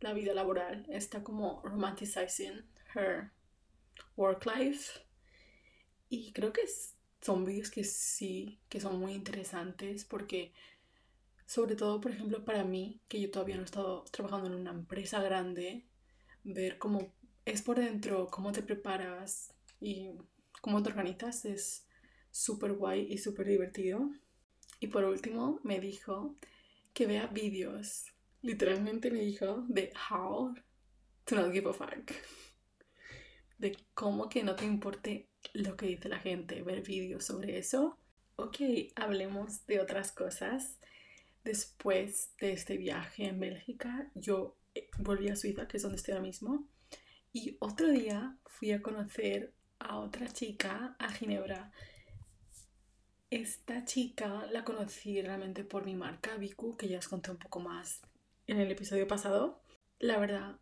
la 0.00 0.12
vida 0.12 0.34
laboral. 0.34 0.86
Está 0.88 1.22
como 1.22 1.60
romanticizing 1.62 2.64
her 2.94 3.32
work 4.16 4.46
life. 4.46 5.00
Y 6.08 6.32
creo 6.32 6.52
que 6.52 6.62
son 7.20 7.44
vídeos 7.44 7.70
que 7.70 7.84
sí, 7.84 8.60
que 8.68 8.80
son 8.80 8.98
muy 8.98 9.12
interesantes 9.12 10.04
porque 10.04 10.52
sobre 11.46 11.76
todo, 11.76 12.00
por 12.00 12.10
ejemplo, 12.10 12.44
para 12.44 12.64
mí, 12.64 13.00
que 13.08 13.20
yo 13.20 13.30
todavía 13.30 13.56
no 13.56 13.62
he 13.62 13.66
estado 13.66 14.04
trabajando 14.10 14.48
en 14.48 14.54
una 14.54 14.72
empresa 14.72 15.22
grande, 15.22 15.86
ver 16.42 16.78
cómo 16.78 17.12
es 17.44 17.62
por 17.62 17.78
dentro, 17.78 18.26
cómo 18.28 18.52
te 18.52 18.62
preparas 18.62 19.54
y 19.80 20.10
cómo 20.60 20.82
te 20.82 20.90
organizas 20.90 21.44
es 21.44 21.85
súper 22.36 22.74
guay 22.74 23.06
y 23.10 23.18
súper 23.18 23.46
divertido. 23.46 24.10
Y 24.78 24.88
por 24.88 25.04
último 25.04 25.58
me 25.62 25.80
dijo 25.80 26.36
que 26.92 27.06
vea 27.06 27.26
vídeos. 27.28 28.12
Literalmente 28.42 29.10
me 29.10 29.20
dijo 29.20 29.64
de 29.68 29.90
how 30.10 30.54
to 31.24 31.34
not 31.34 31.52
give 31.52 31.70
a 31.70 31.72
fuck. 31.72 32.12
De 33.58 33.76
cómo 33.94 34.28
que 34.28 34.44
no 34.44 34.54
te 34.54 34.66
importe 34.66 35.30
lo 35.54 35.76
que 35.76 35.86
dice 35.86 36.10
la 36.10 36.18
gente, 36.18 36.62
ver 36.62 36.82
vídeos 36.82 37.24
sobre 37.24 37.56
eso. 37.56 37.98
Ok, 38.36 38.58
hablemos 38.96 39.64
de 39.66 39.80
otras 39.80 40.12
cosas. 40.12 40.78
Después 41.42 42.34
de 42.38 42.52
este 42.52 42.76
viaje 42.76 43.28
en 43.28 43.40
Bélgica, 43.40 44.10
yo 44.14 44.58
eh, 44.74 44.88
volví 44.98 45.30
a 45.30 45.36
Suiza, 45.36 45.66
que 45.66 45.78
es 45.78 45.82
donde 45.82 45.96
estoy 45.96 46.12
ahora 46.12 46.26
mismo. 46.26 46.68
Y 47.32 47.56
otro 47.60 47.88
día 47.88 48.36
fui 48.44 48.72
a 48.72 48.82
conocer 48.82 49.54
a 49.78 49.98
otra 49.98 50.28
chica 50.28 50.96
a 50.98 51.10
Ginebra 51.10 51.72
esta 53.30 53.84
chica 53.84 54.46
la 54.52 54.64
conocí 54.64 55.20
realmente 55.20 55.64
por 55.64 55.84
mi 55.84 55.94
marca, 55.94 56.36
Viku, 56.36 56.76
que 56.76 56.88
ya 56.88 56.98
os 56.98 57.08
conté 57.08 57.30
un 57.30 57.38
poco 57.38 57.60
más 57.60 58.00
en 58.46 58.60
el 58.60 58.70
episodio 58.70 59.08
pasado. 59.08 59.60
La 59.98 60.18
verdad, 60.18 60.58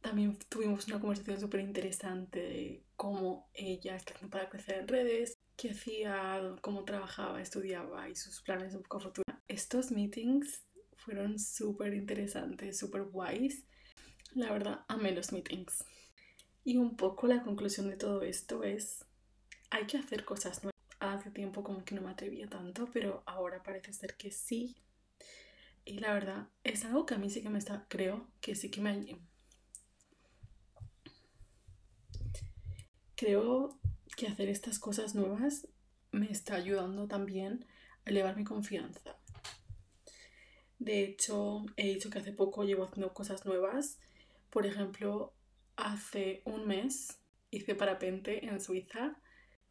también 0.00 0.36
tuvimos 0.48 0.86
una 0.88 1.00
conversación 1.00 1.40
súper 1.40 1.60
interesante 1.60 2.40
de 2.40 2.84
cómo 2.96 3.48
ella 3.54 3.96
está 3.96 4.14
haciendo 4.14 4.36
para 4.36 4.50
crecer 4.50 4.78
en 4.78 4.88
redes, 4.88 5.38
qué 5.56 5.70
hacía, 5.70 6.56
cómo 6.60 6.84
trabajaba, 6.84 7.40
estudiaba 7.40 8.08
y 8.08 8.16
sus 8.16 8.42
planes 8.42 8.74
un 8.74 8.82
poco 8.82 9.00
futuro. 9.00 9.24
Estos 9.48 9.90
meetings 9.90 10.64
fueron 10.96 11.38
súper 11.38 11.94
interesantes, 11.94 12.78
súper 12.78 13.04
guays. 13.04 13.64
La 14.34 14.52
verdad, 14.52 14.84
amé 14.88 15.12
los 15.12 15.32
meetings. 15.32 15.84
Y 16.64 16.76
un 16.76 16.96
poco 16.96 17.26
la 17.26 17.42
conclusión 17.42 17.88
de 17.88 17.96
todo 17.96 18.22
esto 18.22 18.62
es, 18.62 19.04
hay 19.70 19.86
que 19.86 19.98
hacer 19.98 20.24
cosas 20.24 20.62
nuevas 20.62 20.71
hace 21.02 21.30
tiempo 21.30 21.64
como 21.64 21.84
que 21.84 21.94
no 21.94 22.02
me 22.02 22.10
atrevía 22.10 22.48
tanto, 22.48 22.88
pero 22.92 23.22
ahora 23.26 23.62
parece 23.62 23.92
ser 23.92 24.16
que 24.16 24.30
sí. 24.30 24.76
Y 25.84 25.98
la 25.98 26.14
verdad, 26.14 26.48
es 26.62 26.84
algo 26.84 27.06
que 27.06 27.14
a 27.14 27.18
mí 27.18 27.28
sí 27.28 27.42
que 27.42 27.50
me 27.50 27.58
está, 27.58 27.86
creo 27.88 28.28
que 28.40 28.54
sí 28.54 28.70
que 28.70 28.80
me... 28.80 29.18
Creo 33.16 33.78
que 34.16 34.28
hacer 34.28 34.48
estas 34.48 34.78
cosas 34.78 35.14
nuevas 35.14 35.66
me 36.12 36.30
está 36.30 36.54
ayudando 36.54 37.08
también 37.08 37.66
a 38.04 38.10
elevar 38.10 38.36
mi 38.36 38.44
confianza. 38.44 39.16
De 40.78 41.04
hecho, 41.04 41.64
he 41.76 41.94
dicho 41.94 42.10
que 42.10 42.18
hace 42.18 42.32
poco 42.32 42.64
llevo 42.64 42.84
haciendo 42.84 43.14
cosas 43.14 43.46
nuevas. 43.46 43.98
Por 44.50 44.66
ejemplo, 44.66 45.32
hace 45.76 46.42
un 46.44 46.66
mes 46.66 47.18
hice 47.50 47.74
parapente 47.74 48.46
en 48.46 48.60
Suiza 48.60 49.16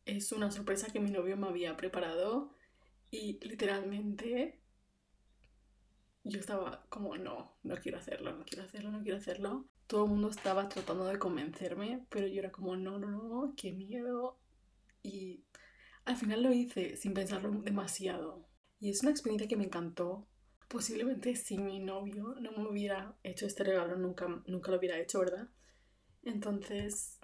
es 0.06 0.32
una 0.32 0.52
sorpresa 0.52 0.92
que 0.92 1.00
mi 1.00 1.12
novio 1.12 1.38
me 1.38 1.48
había 1.48 1.78
preparado 1.78 2.54
y 3.10 3.40
literalmente 3.46 4.62
yo 6.24 6.40
estaba 6.40 6.86
como, 6.90 7.18
no, 7.18 7.58
no 7.64 7.76
quiero 7.78 7.98
hacerlo, 7.98 8.34
no 8.34 8.46
quiero 8.46 8.64
hacerlo, 8.64 8.92
no 8.92 9.02
quiero 9.02 9.18
hacerlo. 9.18 9.66
Todo 9.88 10.06
el 10.06 10.12
mundo 10.12 10.30
estaba 10.30 10.70
tratando 10.70 11.06
de 11.06 11.20
convencerme, 11.20 12.06
pero 12.10 12.28
yo 12.28 12.40
era 12.40 12.52
como, 12.52 12.76
no, 12.78 13.00
no, 13.00 13.10
no, 13.10 13.54
qué 13.58 13.74
miedo. 13.74 14.40
Y 15.04 15.44
al 16.06 16.16
final 16.16 16.44
lo 16.44 16.54
hice 16.54 16.96
sin 16.96 17.14
pensarlo 17.14 17.52
demasiado. 17.52 18.48
Y 18.80 18.90
es 18.90 19.02
una 19.02 19.12
experiencia 19.12 19.48
que 19.48 19.58
me 19.58 19.66
encantó. 19.66 20.28
Posiblemente 20.68 21.36
si 21.36 21.58
mi 21.58 21.80
novio 21.80 22.36
no 22.40 22.52
me 22.52 22.70
hubiera 22.70 23.18
hecho 23.24 23.46
este 23.46 23.64
regalo, 23.64 23.98
nunca, 23.98 24.28
nunca 24.48 24.72
lo 24.72 24.78
hubiera 24.78 25.00
hecho, 25.00 25.20
¿verdad? 25.20 25.50
Entonces, 26.24 27.20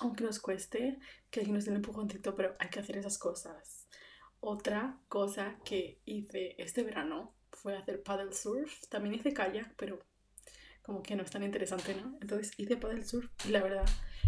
aunque 0.00 0.24
nos 0.24 0.38
cueste, 0.40 0.98
que 1.30 1.40
alguien 1.40 1.54
nos 1.54 1.64
dé 1.64 1.70
un 1.70 1.78
empujoncito, 1.78 2.34
pero 2.34 2.54
hay 2.58 2.68
que 2.68 2.80
hacer 2.80 2.96
esas 2.96 3.18
cosas. 3.18 3.86
Otra 4.40 5.00
cosa 5.08 5.58
que 5.64 6.00
hice 6.04 6.54
este 6.58 6.82
verano 6.82 7.34
fue 7.50 7.76
hacer 7.76 8.02
paddle 8.02 8.32
surf. 8.32 8.86
También 8.88 9.14
hice 9.14 9.32
kayak, 9.32 9.74
pero 9.76 9.98
como 10.82 11.02
que 11.02 11.16
no 11.16 11.22
es 11.22 11.30
tan 11.30 11.42
interesante, 11.42 11.94
¿no? 11.94 12.16
Entonces 12.20 12.52
hice 12.58 12.76
paddle 12.76 13.04
surf 13.04 13.30
y 13.46 13.50
la 13.50 13.62
verdad, 13.62 13.86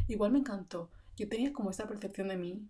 igual 0.08 0.32
me 0.32 0.40
encantó. 0.40 0.90
Yo 1.16 1.28
tenía 1.28 1.52
como 1.52 1.70
esta 1.70 1.86
percepción 1.86 2.28
de 2.28 2.36
mí, 2.36 2.68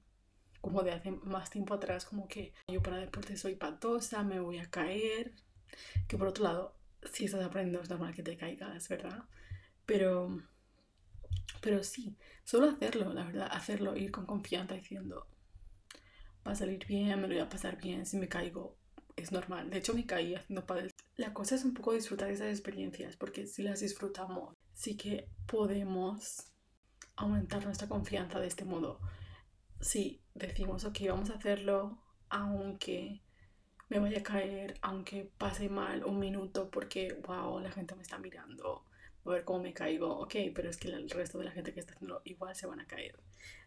como 0.60 0.82
de 0.82 0.92
hace 0.92 1.10
más 1.10 1.50
tiempo 1.50 1.74
atrás, 1.74 2.04
como 2.04 2.28
que 2.28 2.52
yo 2.66 2.82
para 2.82 2.98
deporte 2.98 3.36
soy 3.36 3.54
patosa, 3.54 4.22
me 4.24 4.40
voy 4.40 4.58
a 4.58 4.70
caer. 4.70 5.32
Que 6.06 6.18
por 6.18 6.28
otro 6.28 6.44
lado, 6.44 6.76
si 7.12 7.24
estás 7.26 7.44
aprendiendo 7.44 7.80
es 7.82 7.90
normal 7.90 8.14
que 8.14 8.22
te 8.22 8.36
caigas, 8.36 8.88
¿verdad? 8.88 9.24
Pero 9.86 10.42
pero 11.60 11.82
sí, 11.82 12.16
solo 12.44 12.70
hacerlo, 12.70 13.12
la 13.12 13.24
verdad, 13.24 13.48
hacerlo, 13.50 13.96
ir 13.96 14.10
con 14.10 14.26
confianza 14.26 14.74
diciendo, 14.74 15.26
va 16.46 16.52
a 16.52 16.56
salir 16.56 16.86
bien, 16.86 17.20
me 17.20 17.28
lo 17.28 17.34
voy 17.34 17.42
a 17.42 17.48
pasar 17.48 17.78
bien, 17.80 18.06
si 18.06 18.16
me 18.16 18.28
caigo, 18.28 18.76
es 19.16 19.32
normal. 19.32 19.70
De 19.70 19.78
hecho, 19.78 19.94
me 19.94 20.06
caí 20.06 20.34
haciendo 20.34 20.66
paddle. 20.66 20.94
La 21.16 21.34
cosa 21.34 21.54
es 21.54 21.64
un 21.64 21.74
poco 21.74 21.92
disfrutar 21.92 22.30
esas 22.30 22.48
experiencias, 22.48 23.16
porque 23.16 23.46
si 23.46 23.62
las 23.62 23.80
disfrutamos, 23.80 24.54
sí 24.72 24.96
que 24.96 25.28
podemos 25.46 26.52
aumentar 27.16 27.64
nuestra 27.64 27.88
confianza 27.88 28.38
de 28.38 28.46
este 28.46 28.64
modo. 28.64 29.00
Si 29.80 30.22
decimos, 30.34 30.84
ok, 30.84 30.98
vamos 31.08 31.30
a 31.30 31.34
hacerlo, 31.34 31.98
aunque 32.28 33.22
me 33.88 33.98
vaya 33.98 34.18
a 34.18 34.22
caer, 34.22 34.78
aunque 34.82 35.30
pase 35.38 35.68
mal 35.68 36.04
un 36.04 36.18
minuto 36.18 36.70
porque, 36.70 37.20
wow, 37.26 37.58
la 37.60 37.70
gente 37.70 37.94
me 37.94 38.02
está 38.02 38.18
mirando, 38.18 38.84
a 39.32 39.36
ver 39.36 39.44
cómo 39.44 39.62
me 39.62 39.74
caigo, 39.74 40.18
ok, 40.18 40.34
pero 40.54 40.70
es 40.70 40.76
que 40.76 40.88
el 40.88 41.10
resto 41.10 41.38
de 41.38 41.44
la 41.44 41.52
gente 41.52 41.72
que 41.72 41.80
está 41.80 41.94
haciendo 41.94 42.22
igual 42.24 42.54
se 42.54 42.66
van 42.66 42.80
a 42.80 42.86
caer. 42.86 43.18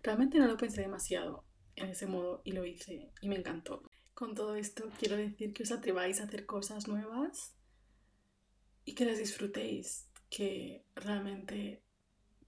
Realmente 0.03 0.39
no 0.39 0.47
lo 0.47 0.57
pensé 0.57 0.81
demasiado 0.81 1.45
en 1.75 1.89
ese 1.89 2.07
modo 2.07 2.41
y 2.43 2.51
lo 2.51 2.65
hice 2.65 3.11
y 3.21 3.29
me 3.29 3.37
encantó. 3.37 3.83
Con 4.13 4.35
todo 4.35 4.55
esto 4.55 4.89
quiero 4.99 5.17
decir 5.17 5.53
que 5.53 5.63
os 5.63 5.71
atreváis 5.71 6.19
a 6.19 6.25
hacer 6.25 6.45
cosas 6.45 6.87
nuevas 6.87 7.55
y 8.85 8.95
que 8.95 9.05
las 9.05 9.17
disfrutéis, 9.17 10.09
que 10.29 10.85
realmente 10.95 11.83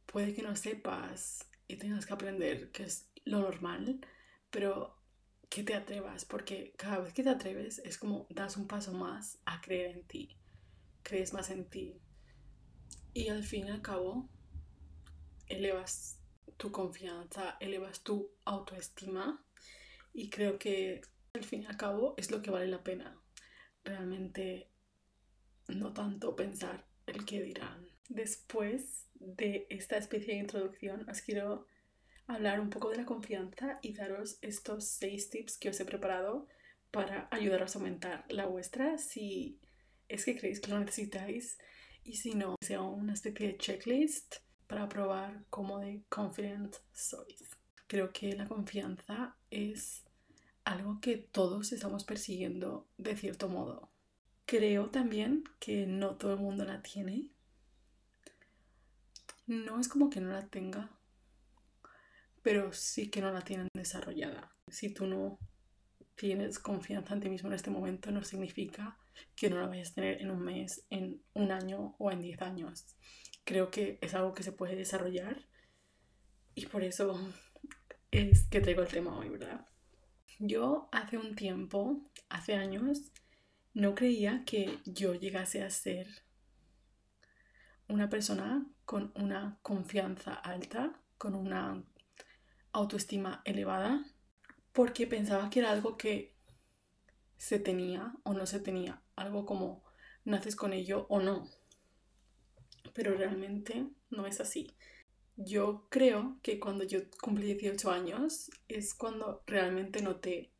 puede 0.05 0.33
que 0.33 0.41
no 0.41 0.55
sepas 0.55 1.49
y 1.67 1.77
tengas 1.77 2.05
que 2.05 2.13
aprender, 2.13 2.71
que 2.71 2.83
es 2.83 3.09
lo 3.25 3.39
normal, 3.39 3.99
pero 4.49 4.97
que 5.49 5.63
te 5.63 5.75
atrevas, 5.75 6.25
porque 6.25 6.73
cada 6.77 6.99
vez 6.99 7.13
que 7.13 7.23
te 7.23 7.29
atreves 7.29 7.79
es 7.79 7.97
como 7.97 8.27
das 8.29 8.57
un 8.57 8.67
paso 8.67 8.93
más 8.93 9.39
a 9.45 9.61
creer 9.61 9.91
en 9.91 10.03
ti, 10.07 10.37
crees 11.03 11.33
más 11.33 11.49
en 11.49 11.69
ti, 11.69 12.01
y 13.13 13.29
al 13.29 13.43
fin 13.43 13.67
y 13.67 13.69
al 13.69 13.81
cabo, 13.81 14.29
elevas 15.47 16.19
tu 16.57 16.71
confianza, 16.71 17.57
elevas 17.59 18.01
tu 18.01 18.31
autoestima 18.45 19.43
y 20.13 20.29
creo 20.29 20.57
que 20.57 21.01
al 21.33 21.43
fin 21.43 21.63
y 21.63 21.65
al 21.65 21.77
cabo 21.77 22.15
es 22.17 22.31
lo 22.31 22.41
que 22.41 22.51
vale 22.51 22.67
la 22.67 22.83
pena. 22.83 23.19
Realmente 23.83 24.69
no 25.67 25.93
tanto 25.93 26.35
pensar 26.35 26.85
el 27.05 27.25
que 27.25 27.41
dirán. 27.41 27.87
Después 28.09 29.07
de 29.15 29.67
esta 29.69 29.97
especie 29.97 30.33
de 30.33 30.39
introducción 30.39 31.09
os 31.09 31.21
quiero 31.21 31.67
hablar 32.27 32.59
un 32.59 32.69
poco 32.69 32.89
de 32.89 32.97
la 32.97 33.05
confianza 33.05 33.79
y 33.81 33.93
daros 33.93 34.37
estos 34.41 34.85
seis 34.85 35.29
tips 35.29 35.57
que 35.57 35.69
os 35.69 35.79
he 35.79 35.85
preparado 35.85 36.47
para 36.91 37.27
ayudaros 37.31 37.75
a 37.75 37.79
aumentar 37.79 38.25
la 38.29 38.45
vuestra 38.45 38.97
si 38.97 39.59
es 40.07 40.25
que 40.25 40.37
creéis 40.37 40.61
que 40.61 40.71
lo 40.71 40.79
necesitáis 40.79 41.57
y 42.03 42.17
si 42.17 42.35
no, 42.35 42.55
sea 42.61 42.81
una 42.81 43.13
especie 43.13 43.47
de 43.47 43.57
checklist 43.57 44.37
para 44.67 44.89
probar 44.89 45.45
cómo 45.49 45.79
de 45.79 46.03
confident 46.09 46.75
sois. 46.91 47.49
Creo 47.87 48.11
que 48.11 48.35
la 48.35 48.47
confianza 48.47 49.37
es 49.49 50.03
algo 50.65 50.99
que 51.01 51.17
todos 51.17 51.71
estamos 51.71 52.03
persiguiendo 52.03 52.87
de 52.97 53.15
cierto 53.15 53.49
modo. 53.49 53.91
Creo 54.45 54.89
también 54.89 55.43
que 55.59 55.85
no 55.85 56.15
todo 56.15 56.33
el 56.33 56.39
mundo 56.39 56.65
la 56.65 56.81
tiene. 56.81 57.29
No 59.45 59.79
es 59.79 59.87
como 59.87 60.09
que 60.09 60.21
no 60.21 60.31
la 60.31 60.47
tenga, 60.47 60.89
pero 62.41 62.73
sí 62.73 63.09
que 63.09 63.21
no 63.21 63.31
la 63.31 63.41
tienen 63.41 63.67
desarrollada. 63.73 64.55
Si 64.67 64.93
tú 64.93 65.05
no 65.05 65.37
tienes 66.15 66.59
confianza 66.59 67.13
en 67.13 67.19
ti 67.21 67.29
mismo 67.29 67.49
en 67.49 67.55
este 67.55 67.69
momento, 67.69 68.11
no 68.11 68.23
significa 68.23 68.97
que 69.35 69.49
no 69.49 69.59
la 69.59 69.67
vayas 69.67 69.91
a 69.91 69.95
tener 69.95 70.21
en 70.21 70.31
un 70.31 70.39
mes, 70.39 70.85
en 70.89 71.21
un 71.33 71.51
año 71.51 71.95
o 71.99 72.11
en 72.11 72.21
diez 72.21 72.41
años. 72.41 72.85
Creo 73.43 73.71
que 73.71 73.99
es 74.01 74.13
algo 74.13 74.33
que 74.33 74.43
se 74.43 74.51
puede 74.51 74.75
desarrollar 74.75 75.47
y 76.55 76.65
por 76.67 76.83
eso 76.83 77.19
es 78.11 78.47
que 78.47 78.61
traigo 78.61 78.81
el 78.81 78.87
tema 78.87 79.17
hoy, 79.17 79.29
¿verdad? 79.29 79.65
Yo 80.39 80.89
hace 80.91 81.17
un 81.17 81.35
tiempo, 81.35 82.09
hace 82.29 82.55
años, 82.55 83.11
no 83.73 83.95
creía 83.95 84.43
que 84.45 84.79
yo 84.85 85.13
llegase 85.15 85.63
a 85.63 85.69
ser 85.69 86.07
una 87.87 88.09
persona 88.09 88.65
con 88.85 89.11
una 89.15 89.59
confianza 89.61 90.33
alta, 90.33 90.99
con 91.17 91.35
una 91.35 91.83
autoestima 92.71 93.41
elevada, 93.45 94.05
porque 94.73 95.07
pensaba 95.07 95.49
que 95.49 95.59
era 95.59 95.71
algo 95.71 95.97
que 95.97 96.32
se 97.43 97.59
tenía 97.59 98.13
o 98.23 98.33
no 98.33 98.45
se 98.45 98.61
tenía, 98.61 99.01
algo 99.17 99.45
como 99.45 99.83
naces 100.23 100.55
con 100.55 100.71
ello 100.71 101.05
o 101.09 101.19
no. 101.19 101.49
Pero 102.93 103.17
realmente 103.17 103.85
no 104.09 104.25
es 104.25 104.39
así. 104.39 104.71
Yo 105.35 105.85
creo 105.89 106.37
que 106.41 106.57
cuando 106.57 106.85
yo 106.85 106.99
cumplí 107.21 107.53
18 107.53 107.91
años 107.91 108.49
es 108.69 108.93
cuando 108.93 109.43
realmente 109.45 110.01
noté 110.01 110.51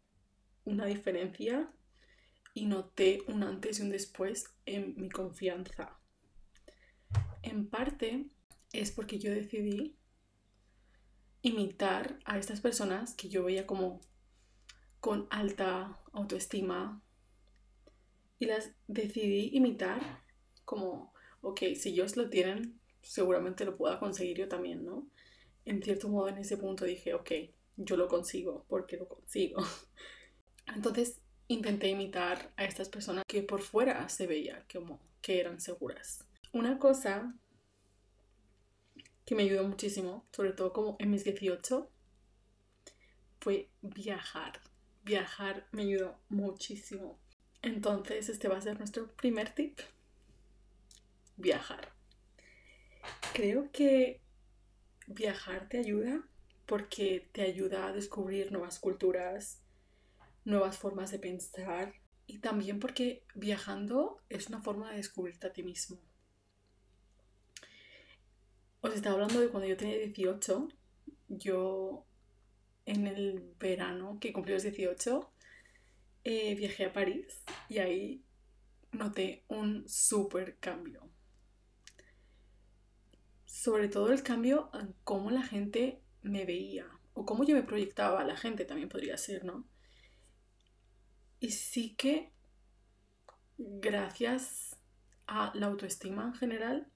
una 0.65 0.85
diferencia 0.85 1.71
y 2.53 2.65
noté 2.65 3.21
un 3.27 3.43
antes 3.43 3.79
y 3.79 3.83
un 3.83 3.89
después 3.89 4.53
en 4.65 4.93
mi 4.97 5.09
confianza. 5.09 5.97
En 7.43 7.65
parte 7.69 8.25
es 8.73 8.91
porque 8.91 9.19
yo 9.19 9.31
decidí 9.31 9.95
imitar 11.43 12.19
a 12.25 12.37
estas 12.37 12.59
personas 12.59 13.15
que 13.15 13.29
yo 13.29 13.45
veía 13.45 13.65
como 13.65 14.01
con 14.99 15.27
alta 15.29 15.97
autoestima 16.13 17.01
y 18.39 18.45
las 18.45 18.71
decidí 18.87 19.49
imitar 19.53 20.23
como, 20.65 21.13
ok, 21.41 21.59
si 21.75 21.89
ellos 21.89 22.15
lo 22.17 22.29
tienen, 22.29 22.79
seguramente 23.01 23.65
lo 23.65 23.77
pueda 23.77 23.99
conseguir 23.99 24.37
yo 24.37 24.47
también, 24.47 24.83
¿no? 24.83 25.07
En 25.65 25.81
cierto 25.83 26.09
modo 26.09 26.29
en 26.29 26.37
ese 26.37 26.57
punto 26.57 26.85
dije, 26.85 27.13
ok, 27.13 27.31
yo 27.77 27.97
lo 27.97 28.07
consigo, 28.07 28.65
porque 28.67 28.97
lo 28.97 29.07
consigo. 29.07 29.61
Entonces 30.75 31.19
intenté 31.47 31.89
imitar 31.89 32.53
a 32.55 32.65
estas 32.65 32.89
personas 32.89 33.23
que 33.27 33.43
por 33.43 33.61
fuera 33.61 34.07
se 34.09 34.27
veía 34.27 34.65
que 35.21 35.39
eran 35.39 35.59
seguras. 35.59 36.25
Una 36.51 36.79
cosa 36.79 37.35
que 39.25 39.35
me 39.35 39.43
ayudó 39.43 39.67
muchísimo, 39.67 40.27
sobre 40.31 40.53
todo 40.53 40.73
como 40.73 40.95
en 40.99 41.09
mis 41.09 41.23
18, 41.23 41.89
fue 43.39 43.69
viajar. 43.81 44.61
Viajar 45.03 45.67
me 45.71 45.83
ayudó 45.83 46.17
muchísimo. 46.29 47.19
Entonces, 47.61 48.29
este 48.29 48.47
va 48.47 48.57
a 48.57 48.61
ser 48.61 48.77
nuestro 48.77 49.13
primer 49.15 49.53
tip. 49.53 49.79
Viajar. 51.37 51.93
Creo 53.33 53.71
que 53.71 54.21
viajar 55.07 55.67
te 55.67 55.79
ayuda 55.79 56.27
porque 56.65 57.29
te 57.33 57.41
ayuda 57.41 57.87
a 57.87 57.93
descubrir 57.93 58.51
nuevas 58.51 58.79
culturas, 58.79 59.61
nuevas 60.45 60.77
formas 60.77 61.11
de 61.11 61.19
pensar 61.19 61.93
y 62.25 62.39
también 62.39 62.79
porque 62.79 63.25
viajando 63.35 64.21
es 64.29 64.47
una 64.47 64.61
forma 64.61 64.91
de 64.91 64.97
descubrirte 64.97 65.47
a 65.47 65.53
ti 65.53 65.63
mismo. 65.63 65.99
Os 68.81 68.93
estaba 68.93 69.15
hablando 69.15 69.39
de 69.39 69.49
cuando 69.49 69.67
yo 69.67 69.77
tenía 69.77 69.97
18, 69.97 70.67
yo 71.29 72.05
en 72.85 73.07
el 73.07 73.53
verano 73.59 74.17
que 74.19 74.33
cumplí 74.33 74.53
los 74.53 74.63
18, 74.63 75.31
eh, 76.23 76.55
viajé 76.55 76.85
a 76.85 76.93
París 76.93 77.43
y 77.69 77.79
ahí 77.79 78.23
noté 78.91 79.43
un 79.47 79.87
súper 79.87 80.57
cambio. 80.57 81.09
Sobre 83.45 83.87
todo 83.87 84.11
el 84.11 84.23
cambio 84.23 84.69
en 84.73 84.95
cómo 85.03 85.29
la 85.31 85.43
gente 85.43 86.01
me 86.21 86.45
veía 86.45 86.87
o 87.13 87.25
cómo 87.25 87.43
yo 87.43 87.55
me 87.55 87.63
proyectaba 87.63 88.21
a 88.21 88.25
la 88.25 88.35
gente 88.35 88.65
también 88.65 88.89
podría 88.89 89.17
ser, 89.17 89.45
¿no? 89.45 89.67
Y 91.39 91.51
sí 91.51 91.95
que 91.95 92.31
gracias 93.57 94.77
a 95.27 95.51
la 95.55 95.67
autoestima 95.67 96.25
en 96.25 96.33
general 96.33 96.91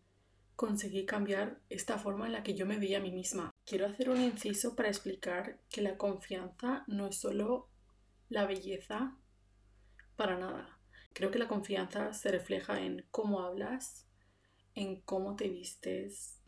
conseguí 0.56 1.06
cambiar 1.06 1.62
esta 1.70 1.98
forma 1.98 2.26
en 2.26 2.34
la 2.34 2.44
que 2.44 2.56
yo 2.56 2.66
me 2.66 2.78
veía 2.78 2.98
a 2.98 3.02
mí 3.02 3.12
misma. 3.12 3.52
Quiero 3.68 3.86
hacer 3.86 4.10
un 4.10 4.22
inciso 4.22 4.78
para 4.78 4.88
explicar 4.88 5.60
que 5.70 5.82
la 5.82 5.98
confianza 5.98 6.86
no 6.88 7.06
es 7.08 7.18
solo 7.18 7.68
la 8.30 8.46
belleza 8.46 9.18
para 10.16 10.40
nada. 10.40 10.80
Creo 11.12 11.32
que 11.32 11.38
la 11.38 11.50
confianza 11.50 12.14
se 12.14 12.32
refleja 12.32 12.82
en 12.82 13.06
cómo 13.12 13.42
hablas, 13.42 14.08
en 14.74 15.02
cómo 15.02 15.36
te 15.36 15.50
vistes 15.50 16.40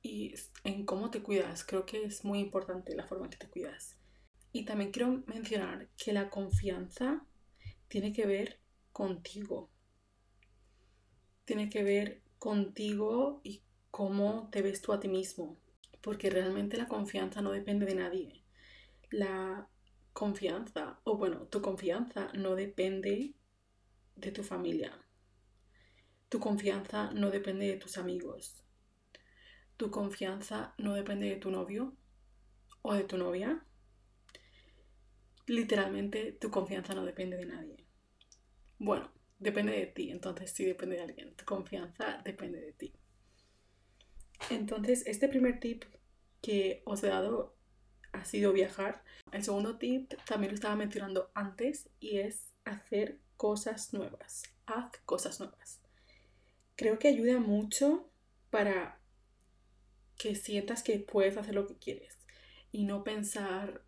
y 0.00 0.32
en 0.62 0.86
cómo 0.86 1.10
te 1.10 1.24
cuidas. 1.24 1.64
Creo 1.64 1.84
que 1.84 2.04
es 2.04 2.24
muy 2.24 2.38
importante 2.38 2.94
la 2.94 3.08
forma 3.08 3.24
en 3.24 3.30
que 3.32 3.38
te 3.38 3.48
cuidas. 3.48 3.98
Y 4.52 4.64
también 4.64 4.92
quiero 4.92 5.24
mencionar 5.26 5.88
que 5.96 6.12
la 6.12 6.30
confianza 6.30 7.26
tiene 7.88 8.12
que 8.12 8.26
ver 8.26 8.60
contigo. 8.92 9.70
Tiene 11.44 11.68
que 11.68 11.82
ver 11.82 12.22
contigo 12.38 13.40
y 13.42 13.64
cómo 13.90 14.48
te 14.52 14.62
ves 14.62 14.80
tú 14.80 14.92
a 14.92 15.00
ti 15.00 15.08
mismo. 15.08 15.58
Porque 16.08 16.30
realmente 16.30 16.78
la 16.78 16.88
confianza 16.88 17.42
no 17.42 17.50
depende 17.50 17.84
de 17.84 17.94
nadie. 17.94 18.42
La 19.10 19.68
confianza, 20.14 21.00
o 21.04 21.18
bueno, 21.18 21.40
tu 21.48 21.60
confianza 21.60 22.32
no 22.32 22.54
depende 22.54 23.34
de 24.16 24.32
tu 24.32 24.42
familia. 24.42 24.98
Tu 26.30 26.40
confianza 26.40 27.10
no 27.12 27.30
depende 27.30 27.66
de 27.66 27.76
tus 27.76 27.98
amigos. 27.98 28.64
Tu 29.76 29.90
confianza 29.90 30.72
no 30.78 30.94
depende 30.94 31.28
de 31.28 31.36
tu 31.36 31.50
novio 31.50 31.94
o 32.80 32.94
de 32.94 33.04
tu 33.04 33.18
novia. 33.18 33.62
Literalmente 35.46 36.32
tu 36.32 36.50
confianza 36.50 36.94
no 36.94 37.04
depende 37.04 37.36
de 37.36 37.44
nadie. 37.44 37.84
Bueno, 38.78 39.12
depende 39.38 39.72
de 39.72 39.88
ti, 39.88 40.10
entonces 40.10 40.50
sí 40.52 40.64
depende 40.64 40.96
de 40.96 41.02
alguien. 41.02 41.36
Tu 41.36 41.44
confianza 41.44 42.22
depende 42.24 42.62
de 42.62 42.72
ti. 42.72 42.94
Entonces, 44.50 45.06
este 45.06 45.28
primer 45.28 45.60
tip 45.60 45.84
que 46.48 46.80
os 46.86 47.04
he 47.04 47.08
dado 47.08 47.54
ha 48.12 48.24
sido 48.24 48.54
viajar. 48.54 49.04
El 49.32 49.44
segundo 49.44 49.76
tip 49.76 50.14
también 50.24 50.52
lo 50.52 50.54
estaba 50.54 50.76
mencionando 50.76 51.30
antes 51.34 51.90
y 52.00 52.20
es 52.20 52.54
hacer 52.64 53.18
cosas 53.36 53.92
nuevas. 53.92 54.44
Haz 54.64 54.96
cosas 55.04 55.40
nuevas. 55.40 55.82
Creo 56.74 56.98
que 56.98 57.08
ayuda 57.08 57.38
mucho 57.38 58.08
para 58.48 58.98
que 60.16 60.34
sientas 60.34 60.82
que 60.82 60.98
puedes 60.98 61.36
hacer 61.36 61.54
lo 61.54 61.66
que 61.66 61.76
quieres 61.76 62.16
y 62.72 62.84
no 62.86 63.04
pensar 63.04 63.84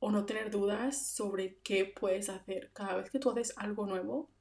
o 0.00 0.10
no 0.10 0.26
tener 0.26 0.50
dudas 0.50 1.06
sobre 1.06 1.58
qué 1.58 1.84
puedes 1.84 2.28
hacer. 2.28 2.72
Cada 2.72 2.96
vez 2.96 3.08
que 3.08 3.20
tú 3.20 3.30
haces 3.30 3.54
algo 3.56 3.86
nuevo, 3.86 4.32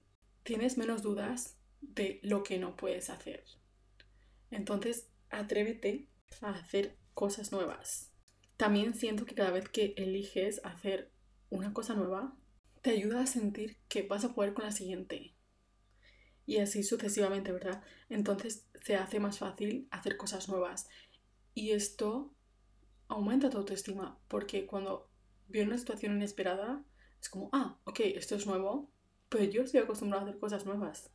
tienes 0.42 0.76
menos 0.80 1.04
dudas 1.04 1.56
de 1.82 2.20
lo 2.24 2.42
que 2.42 2.58
no 2.58 2.76
puedes 2.76 3.12
hacer. 3.12 3.44
Entonces, 4.50 5.08
atrévete 5.30 6.08
a 6.42 6.50
hacer 6.50 6.98
cosas 7.14 7.52
nuevas. 7.52 8.12
También 8.58 8.94
siento 8.94 9.26
que 9.26 9.36
cada 9.36 9.52
vez 9.52 9.70
que 9.70 9.94
eliges 9.98 10.62
hacer 10.64 11.12
una 11.50 11.74
cosa 11.74 11.94
nueva, 11.94 12.36
te 12.82 12.92
ayuda 12.92 13.22
a 13.22 13.28
sentir 13.28 13.78
que 13.88 14.04
vas 14.04 14.26
a 14.26 14.34
poder 14.34 14.54
con 14.54 14.66
la 14.66 14.72
siguiente. 14.72 15.34
Y 16.46 16.58
así 16.58 16.84
sucesivamente, 16.84 17.52
¿verdad? 17.52 17.82
Entonces 18.10 18.68
se 18.82 18.96
hace 18.96 19.20
más 19.20 19.40
fácil 19.40 19.88
hacer 19.92 20.18
cosas 20.18 20.50
nuevas. 20.50 20.90
Y 21.54 21.72
esto 21.72 22.34
aumenta 23.08 23.50
tu 23.50 23.58
autoestima, 23.58 24.20
porque 24.28 24.66
cuando 24.66 25.10
viene 25.48 25.70
una 25.70 25.78
situación 25.78 26.16
inesperada, 26.16 26.84
es 27.22 27.30
como, 27.30 27.50
ah, 27.54 27.78
ok, 27.86 28.00
esto 28.02 28.36
es 28.36 28.46
nuevo, 28.46 28.92
pero 29.30 29.46
yo 29.46 29.62
estoy 29.62 29.80
acostumbrado 29.82 30.26
a 30.26 30.30
hacer 30.30 30.40
cosas 30.40 30.66
nuevas. 30.66 31.12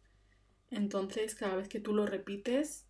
Entonces, 0.70 1.34
cada 1.34 1.56
vez 1.56 1.68
que 1.68 1.80
tú 1.80 1.92
lo 1.92 2.06
repites, 2.06 2.86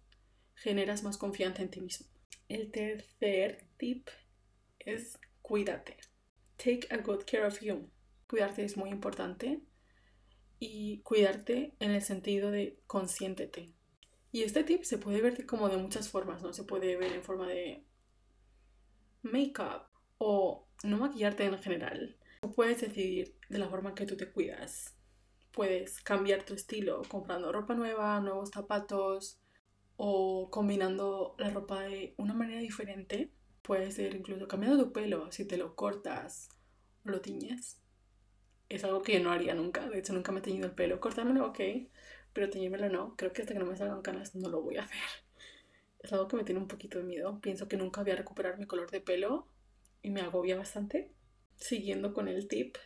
generas 0.55 1.03
más 1.03 1.19
confianza 1.19 1.63
en 1.63 1.71
ti 1.71 1.81
mismo. 1.81 2.07
El 2.49 2.71
tercer 2.71 3.67
tip 3.77 4.09
es 4.79 5.19
cuídate. 5.43 5.99
Take 6.57 6.89
a 6.91 6.97
good 6.97 7.25
care 7.25 7.47
of 7.47 7.61
you. 7.61 7.91
Cuidarte 8.27 8.65
es 8.65 8.79
muy 8.79 8.89
importante 8.89 9.61
y 10.59 11.03
cuidarte 11.03 11.75
en 11.79 11.91
el 11.91 12.01
sentido 12.01 12.51
de 12.51 12.81
consiéntete. 12.87 13.75
Y 14.33 14.45
este 14.45 14.65
tip 14.65 14.85
se 14.85 14.97
puede 14.97 15.21
ver 15.21 15.45
como 15.45 15.69
de 15.69 15.77
muchas 15.77 16.09
formas, 16.09 16.43
¿no? 16.43 16.55
Se 16.55 16.65
puede 16.65 16.97
ver 16.97 17.13
en 17.13 17.23
forma 17.23 17.47
de 17.47 17.85
make-up 19.21 19.83
o 20.17 20.67
no 20.85 20.97
maquillarte 20.97 21.45
en 21.45 21.59
general. 21.59 22.17
O 22.41 22.53
puedes 22.53 22.81
decidir 22.81 23.37
de 23.51 23.59
la 23.59 23.69
forma 23.69 23.95
que 23.95 24.07
tú 24.07 24.17
te 24.17 24.31
cuidas. 24.31 24.95
Puedes 25.53 26.01
cambiar 26.01 26.45
tu 26.45 26.55
estilo 26.55 27.03
comprando 27.09 27.53
ropa 27.53 27.75
nueva, 27.75 28.21
nuevos 28.21 28.51
zapatos, 28.51 29.39
o 29.99 30.49
combinando 30.51 31.35
la 31.39 31.51
ropa 31.51 31.83
de 31.83 32.15
una 32.17 32.33
manera 32.33 32.61
diferente. 32.61 33.31
Puede 33.63 33.91
ser 33.91 34.15
incluso 34.15 34.47
cambiando 34.49 34.83
tu 34.83 34.93
pelo, 34.93 35.31
si 35.33 35.45
te 35.45 35.59
lo 35.59 35.75
cortas 35.75 36.49
o 37.05 37.11
lo 37.11 37.21
tiñes. 37.21 37.79
Es 38.69 38.85
algo 38.85 39.03
que 39.03 39.15
yo 39.15 39.21
no 39.21 39.33
haría 39.33 39.55
nunca. 39.55 39.89
De 39.89 39.99
hecho, 39.99 40.13
nunca 40.13 40.31
me 40.31 40.39
he 40.39 40.43
teñido 40.43 40.67
el 40.67 40.73
pelo. 40.73 41.01
Cortármelo, 41.01 41.47
ok, 41.47 41.61
pero 42.33 42.49
teñírmelo 42.49 42.89
no. 42.89 43.17
Creo 43.17 43.33
que 43.33 43.43
hasta 43.43 43.55
que 43.55 43.59
no 43.59 43.67
me 43.67 43.77
salgan 43.77 44.01
canas 44.01 44.37
no 44.37 44.49
lo 44.49 44.63
voy 44.63 44.77
a 44.79 44.83
hacer. 44.83 44.99
Es 45.99 46.13
algo 46.13 46.29
que 46.29 46.37
me 46.37 46.45
tiene 46.45 46.61
un 46.61 46.69
poquito 46.69 46.99
de 46.99 47.05
miedo. 47.05 47.41
Pienso 47.41 47.67
que 47.67 47.77
nunca 47.77 48.03
voy 48.03 48.13
a 48.13 48.17
recuperar 48.17 48.57
mi 48.57 48.67
color 48.67 48.89
de 48.93 49.01
pelo 49.01 49.49
y 50.01 50.11
me 50.11 50.21
agobia 50.21 50.57
bastante. 50.57 51.11
Siguiendo 51.57 52.15
con 52.15 52.29
el 52.29 52.47
tip, 52.47 52.77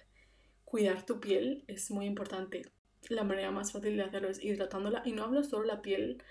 cuidar 0.64 1.04
tu 1.04 1.20
piel 1.20 1.62
es 1.66 1.90
muy 1.90 2.06
importante. 2.06 2.62
La 3.10 3.22
manera 3.22 3.50
más 3.50 3.70
fácil 3.70 3.98
de 3.98 4.04
hacerlo 4.04 4.30
es 4.30 4.42
hidratándola 4.42 5.02
y 5.04 5.12
no 5.12 5.24
hablo 5.24 5.44
solo 5.44 5.66
la 5.66 5.82
piel 5.82 6.22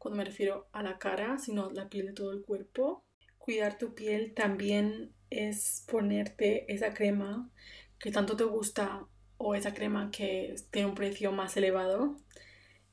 cuando 0.00 0.16
me 0.16 0.24
refiero 0.24 0.66
a 0.72 0.82
la 0.82 0.98
cara, 0.98 1.38
sino 1.38 1.70
la 1.70 1.90
piel 1.90 2.06
de 2.06 2.12
todo 2.14 2.32
el 2.32 2.40
cuerpo. 2.40 3.04
Cuidar 3.36 3.76
tu 3.76 3.94
piel 3.94 4.32
también 4.34 5.12
es 5.28 5.84
ponerte 5.86 6.72
esa 6.72 6.94
crema 6.94 7.50
que 7.98 8.10
tanto 8.10 8.34
te 8.34 8.44
gusta 8.44 9.06
o 9.36 9.54
esa 9.54 9.74
crema 9.74 10.10
que 10.10 10.54
tiene 10.70 10.88
un 10.88 10.94
precio 10.94 11.32
más 11.32 11.54
elevado 11.58 12.16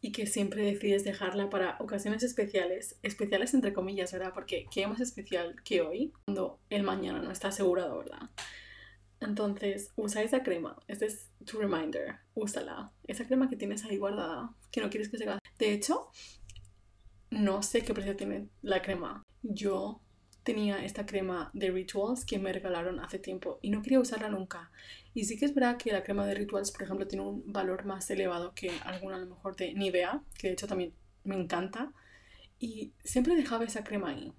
y 0.01 0.11
que 0.11 0.27
siempre 0.27 0.63
decides 0.63 1.05
dejarla 1.05 1.49
para 1.49 1.77
ocasiones 1.79 2.23
especiales, 2.23 2.99
especiales 3.03 3.53
entre 3.53 3.71
comillas, 3.71 4.11
¿verdad? 4.11 4.33
Porque 4.33 4.65
¿qué 4.69 4.85
más 4.85 4.99
especial 4.99 5.55
que 5.63 5.81
hoy 5.81 6.11
cuando 6.25 6.59
el 6.69 6.83
mañana 6.83 7.21
no 7.21 7.31
está 7.31 7.47
asegurado, 7.47 7.99
¿verdad? 7.99 8.29
Entonces, 9.21 9.93
usa 9.95 10.23
esa 10.23 10.43
crema. 10.43 10.77
Este 10.87 11.05
es 11.05 11.31
tu 11.45 11.57
reminder. 11.57 12.17
Úsala. 12.35 12.91
Esa 13.07 13.25
crema 13.25 13.49
que 13.49 13.55
tienes 13.55 13.85
ahí 13.85 13.97
guardada, 13.97 14.51
que 14.71 14.81
no 14.81 14.89
quieres 14.89 15.09
que 15.09 15.17
se 15.17 15.25
gaste. 15.25 15.49
De 15.57 15.71
hecho, 15.71 16.11
no 17.29 17.63
sé 17.63 17.83
qué 17.83 17.93
precio 17.93 18.15
tiene 18.15 18.47
la 18.61 18.81
crema. 18.81 19.23
Yo 19.43 20.01
tenía 20.43 20.85
esta 20.85 21.05
crema 21.05 21.51
de 21.53 21.71
Rituals 21.71 22.23
que 22.23 22.39
me 22.39 22.53
regalaron 22.53 23.01
hace 23.01 23.19
tiempo 23.19 23.59
y 23.61 23.69
no 23.69 23.81
quería 23.81 23.99
usarla 23.99 24.29
nunca. 24.29 24.71
Y 25.13 25.25
sí 25.25 25.37
que 25.37 25.45
es 25.45 25.53
verdad 25.53 25.77
que 25.77 25.91
la 25.91 26.03
crema 26.03 26.25
de 26.25 26.35
Rituals, 26.35 26.71
por 26.71 26.83
ejemplo, 26.83 27.07
tiene 27.07 27.25
un 27.25 27.51
valor 27.51 27.85
más 27.85 28.09
elevado 28.09 28.53
que 28.53 28.71
alguna 28.85 29.17
a 29.17 29.19
lo 29.19 29.25
mejor 29.25 29.55
de 29.57 29.73
Nivea, 29.73 30.21
que 30.37 30.47
de 30.47 30.53
hecho 30.53 30.67
también 30.67 30.93
me 31.25 31.35
encanta. 31.35 31.91
Y 32.59 32.93
siempre 33.03 33.35
dejaba 33.35 33.65
esa 33.65 33.83
crema 33.83 34.09
ahí. 34.09 34.33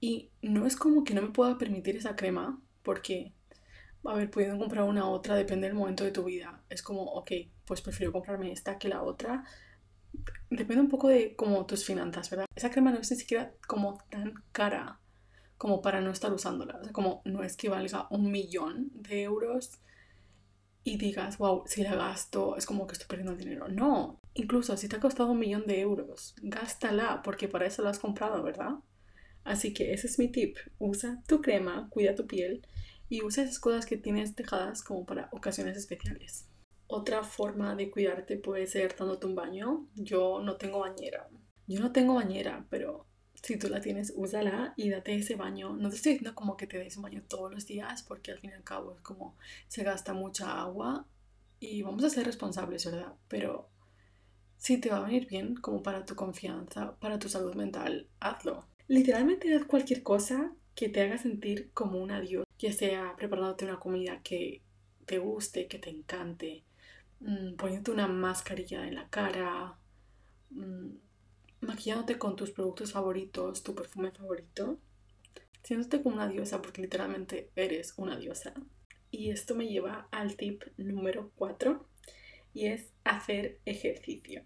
Y 0.00 0.30
no 0.42 0.66
es 0.66 0.76
como 0.76 1.04
que 1.04 1.14
no 1.14 1.22
me 1.22 1.30
pueda 1.30 1.56
permitir 1.58 1.96
esa 1.96 2.16
crema, 2.16 2.60
porque, 2.82 3.32
a 4.04 4.14
ver, 4.14 4.30
pudiendo 4.30 4.58
comprar 4.58 4.84
una 4.84 5.08
otra, 5.08 5.36
depende 5.36 5.68
del 5.68 5.76
momento 5.76 6.04
de 6.04 6.10
tu 6.10 6.24
vida. 6.24 6.62
Es 6.68 6.82
como, 6.82 7.02
ok, 7.02 7.30
pues 7.64 7.80
prefiero 7.80 8.12
comprarme 8.12 8.52
esta 8.52 8.78
que 8.78 8.88
la 8.88 9.02
otra, 9.02 9.44
depende 10.50 10.82
un 10.82 10.88
poco 10.88 11.08
de 11.08 11.34
como 11.36 11.66
tus 11.66 11.84
finanzas, 11.84 12.30
¿verdad? 12.30 12.46
Esa 12.54 12.70
crema 12.70 12.90
no 12.90 12.98
es 12.98 13.10
ni 13.10 13.16
siquiera 13.16 13.52
como 13.66 13.98
tan 14.10 14.34
cara 14.52 15.00
como 15.58 15.80
para 15.80 16.00
no 16.00 16.10
estar 16.10 16.32
usándola. 16.32 16.78
O 16.80 16.84
sea, 16.84 16.92
como 16.92 17.22
no 17.24 17.42
es 17.42 17.56
que 17.56 17.68
valga 17.68 18.06
un 18.10 18.30
millón 18.30 18.90
de 18.94 19.22
euros 19.22 19.78
y 20.84 20.98
digas, 20.98 21.38
wow, 21.38 21.64
si 21.66 21.82
la 21.82 21.94
gasto 21.94 22.56
es 22.56 22.66
como 22.66 22.86
que 22.86 22.92
estoy 22.92 23.08
perdiendo 23.08 23.34
dinero. 23.34 23.68
No, 23.68 24.20
incluso 24.34 24.76
si 24.76 24.88
te 24.88 24.96
ha 24.96 25.00
costado 25.00 25.32
un 25.32 25.38
millón 25.38 25.66
de 25.66 25.80
euros, 25.80 26.34
gástala 26.42 27.22
porque 27.22 27.48
para 27.48 27.66
eso 27.66 27.82
la 27.82 27.90
has 27.90 27.98
comprado, 27.98 28.42
¿verdad? 28.42 28.76
Así 29.44 29.72
que 29.72 29.92
ese 29.92 30.06
es 30.06 30.18
mi 30.18 30.28
tip. 30.28 30.56
Usa 30.78 31.22
tu 31.26 31.40
crema, 31.40 31.88
cuida 31.90 32.14
tu 32.14 32.26
piel 32.26 32.66
y 33.08 33.22
usa 33.22 33.44
esas 33.44 33.58
cosas 33.58 33.86
que 33.86 33.96
tienes 33.96 34.36
dejadas 34.36 34.82
como 34.82 35.06
para 35.06 35.28
ocasiones 35.32 35.76
especiales. 35.76 36.46
Otra 36.88 37.24
forma 37.24 37.74
de 37.74 37.90
cuidarte 37.90 38.36
puede 38.36 38.66
ser 38.66 38.94
dándote 38.96 39.26
un 39.26 39.34
baño. 39.34 39.86
Yo 39.94 40.40
no 40.40 40.56
tengo 40.56 40.80
bañera. 40.80 41.28
Yo 41.66 41.80
no 41.80 41.92
tengo 41.92 42.14
bañera, 42.14 42.64
pero 42.70 43.06
si 43.42 43.58
tú 43.58 43.68
la 43.68 43.80
tienes, 43.80 44.12
úsala 44.16 44.74
y 44.76 44.90
date 44.90 45.14
ese 45.16 45.36
baño. 45.36 45.74
No 45.74 45.88
te 45.90 45.96
estoy 45.96 46.12
diciendo 46.12 46.34
como 46.34 46.56
que 46.56 46.66
te 46.66 46.78
des 46.78 46.96
un 46.96 47.02
baño 47.04 47.22
todos 47.28 47.52
los 47.52 47.66
días, 47.66 48.02
porque 48.02 48.32
al 48.32 48.38
fin 48.38 48.50
y 48.50 48.54
al 48.54 48.64
cabo 48.64 48.94
es 48.94 49.00
como 49.00 49.36
se 49.68 49.82
gasta 49.82 50.12
mucha 50.12 50.60
agua 50.60 51.06
y 51.58 51.82
vamos 51.82 52.04
a 52.04 52.10
ser 52.10 52.26
responsables, 52.26 52.84
¿verdad? 52.84 53.14
Pero 53.28 53.68
si 54.58 54.78
te 54.78 54.90
va 54.90 54.98
a 54.98 55.04
venir 55.04 55.26
bien, 55.26 55.54
como 55.56 55.82
para 55.82 56.04
tu 56.04 56.14
confianza, 56.14 56.96
para 56.96 57.18
tu 57.18 57.28
salud 57.28 57.54
mental, 57.54 58.08
hazlo. 58.20 58.66
Literalmente 58.88 59.54
haz 59.54 59.64
cualquier 59.64 60.02
cosa 60.02 60.52
que 60.74 60.88
te 60.88 61.00
haga 61.00 61.18
sentir 61.18 61.70
como 61.72 61.98
un 61.98 62.10
adiós, 62.10 62.44
ya 62.58 62.72
sea 62.72 63.14
preparándote 63.16 63.64
una 63.64 63.80
comida 63.80 64.20
que 64.22 64.62
te 65.06 65.18
guste, 65.18 65.68
que 65.68 65.78
te 65.78 65.90
encante, 65.90 66.64
Mm, 67.20 67.56
poniéndote 67.56 67.90
una 67.92 68.06
mascarilla 68.08 68.86
en 68.86 68.94
la 68.94 69.08
cara, 69.08 69.78
mm, 70.50 70.90
maquillándote 71.60 72.18
con 72.18 72.36
tus 72.36 72.50
productos 72.50 72.92
favoritos, 72.92 73.62
tu 73.62 73.74
perfume 73.74 74.10
favorito, 74.12 74.78
siéndote 75.62 76.02
como 76.02 76.16
una 76.16 76.28
diosa 76.28 76.62
porque 76.62 76.82
literalmente 76.82 77.50
eres 77.56 77.94
una 77.96 78.16
diosa. 78.16 78.54
Y 79.10 79.30
esto 79.30 79.54
me 79.54 79.66
lleva 79.68 80.08
al 80.12 80.36
tip 80.36 80.64
número 80.76 81.32
4 81.36 81.88
y 82.52 82.66
es 82.66 82.92
hacer 83.04 83.60
ejercicio. 83.64 84.44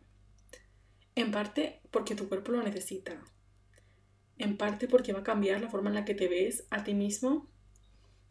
En 1.14 1.30
parte 1.30 1.80
porque 1.90 2.14
tu 2.14 2.28
cuerpo 2.28 2.52
lo 2.52 2.62
necesita. 2.62 3.22
en 4.38 4.56
parte 4.56 4.88
porque 4.88 5.12
va 5.12 5.20
a 5.20 5.22
cambiar 5.24 5.60
la 5.60 5.68
forma 5.68 5.90
en 5.90 5.96
la 5.96 6.04
que 6.04 6.14
te 6.14 6.28
ves 6.28 6.66
a 6.70 6.82
ti 6.84 6.94
mismo. 6.94 7.48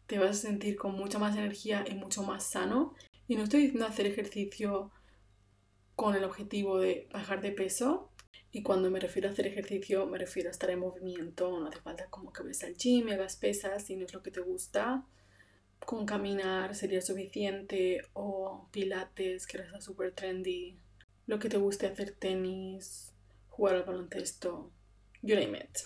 Te 0.06 0.18
vas 0.18 0.30
a 0.30 0.34
sentir 0.34 0.76
con 0.76 0.94
mucha 0.96 1.18
más 1.18 1.36
energía 1.36 1.84
y 1.88 1.94
mucho 1.94 2.22
más 2.24 2.50
sano. 2.50 2.94
Y 3.30 3.36
no 3.36 3.44
estoy 3.44 3.60
diciendo 3.60 3.86
hacer 3.86 4.06
ejercicio 4.06 4.90
con 5.94 6.16
el 6.16 6.24
objetivo 6.24 6.80
de 6.80 7.06
bajar 7.12 7.40
de 7.40 7.52
peso. 7.52 8.10
Y 8.50 8.64
cuando 8.64 8.90
me 8.90 8.98
refiero 8.98 9.28
a 9.28 9.30
hacer 9.30 9.46
ejercicio, 9.46 10.04
me 10.06 10.18
refiero 10.18 10.48
a 10.48 10.50
estar 10.50 10.68
en 10.68 10.80
movimiento. 10.80 11.60
No 11.60 11.68
hace 11.68 11.80
falta 11.80 12.10
como 12.10 12.32
que 12.32 12.42
vayas 12.42 12.64
al 12.64 12.74
gym 12.74 13.06
y 13.06 13.12
hagas 13.12 13.36
pesas 13.36 13.84
si 13.84 13.94
no 13.94 14.04
es 14.04 14.12
lo 14.12 14.24
que 14.24 14.32
te 14.32 14.40
gusta. 14.40 15.06
Con 15.78 16.06
caminar 16.06 16.74
sería 16.74 17.00
suficiente. 17.00 18.02
O 18.14 18.68
pilates, 18.72 19.46
que 19.46 19.58
ahora 19.58 19.68
está 19.68 19.80
súper 19.80 20.12
trendy. 20.12 20.80
Lo 21.28 21.38
que 21.38 21.48
te 21.48 21.56
guste 21.56 21.86
hacer 21.86 22.10
tenis, 22.10 23.14
jugar 23.48 23.76
al 23.76 23.84
baloncesto, 23.84 24.72
you 25.22 25.36
name 25.36 25.56
it. 25.56 25.78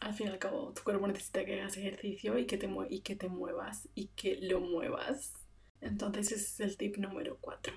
Al 0.00 0.14
fin 0.14 0.26
y 0.26 0.30
al 0.30 0.40
cabo, 0.40 0.72
tu 0.72 0.82
cuerpo 0.82 1.06
necesita 1.06 1.44
que 1.44 1.60
hagas 1.60 1.76
ejercicio 1.76 2.36
y 2.36 2.46
que 2.46 2.58
te, 2.58 2.68
y 2.90 3.02
que 3.02 3.14
te 3.14 3.28
muevas 3.28 3.88
y 3.94 4.08
que 4.16 4.36
lo 4.40 4.58
muevas. 4.58 5.45
Entonces 5.80 6.32
ese 6.32 6.44
es 6.44 6.60
el 6.60 6.76
tip 6.76 6.96
número 6.96 7.38
4. 7.40 7.72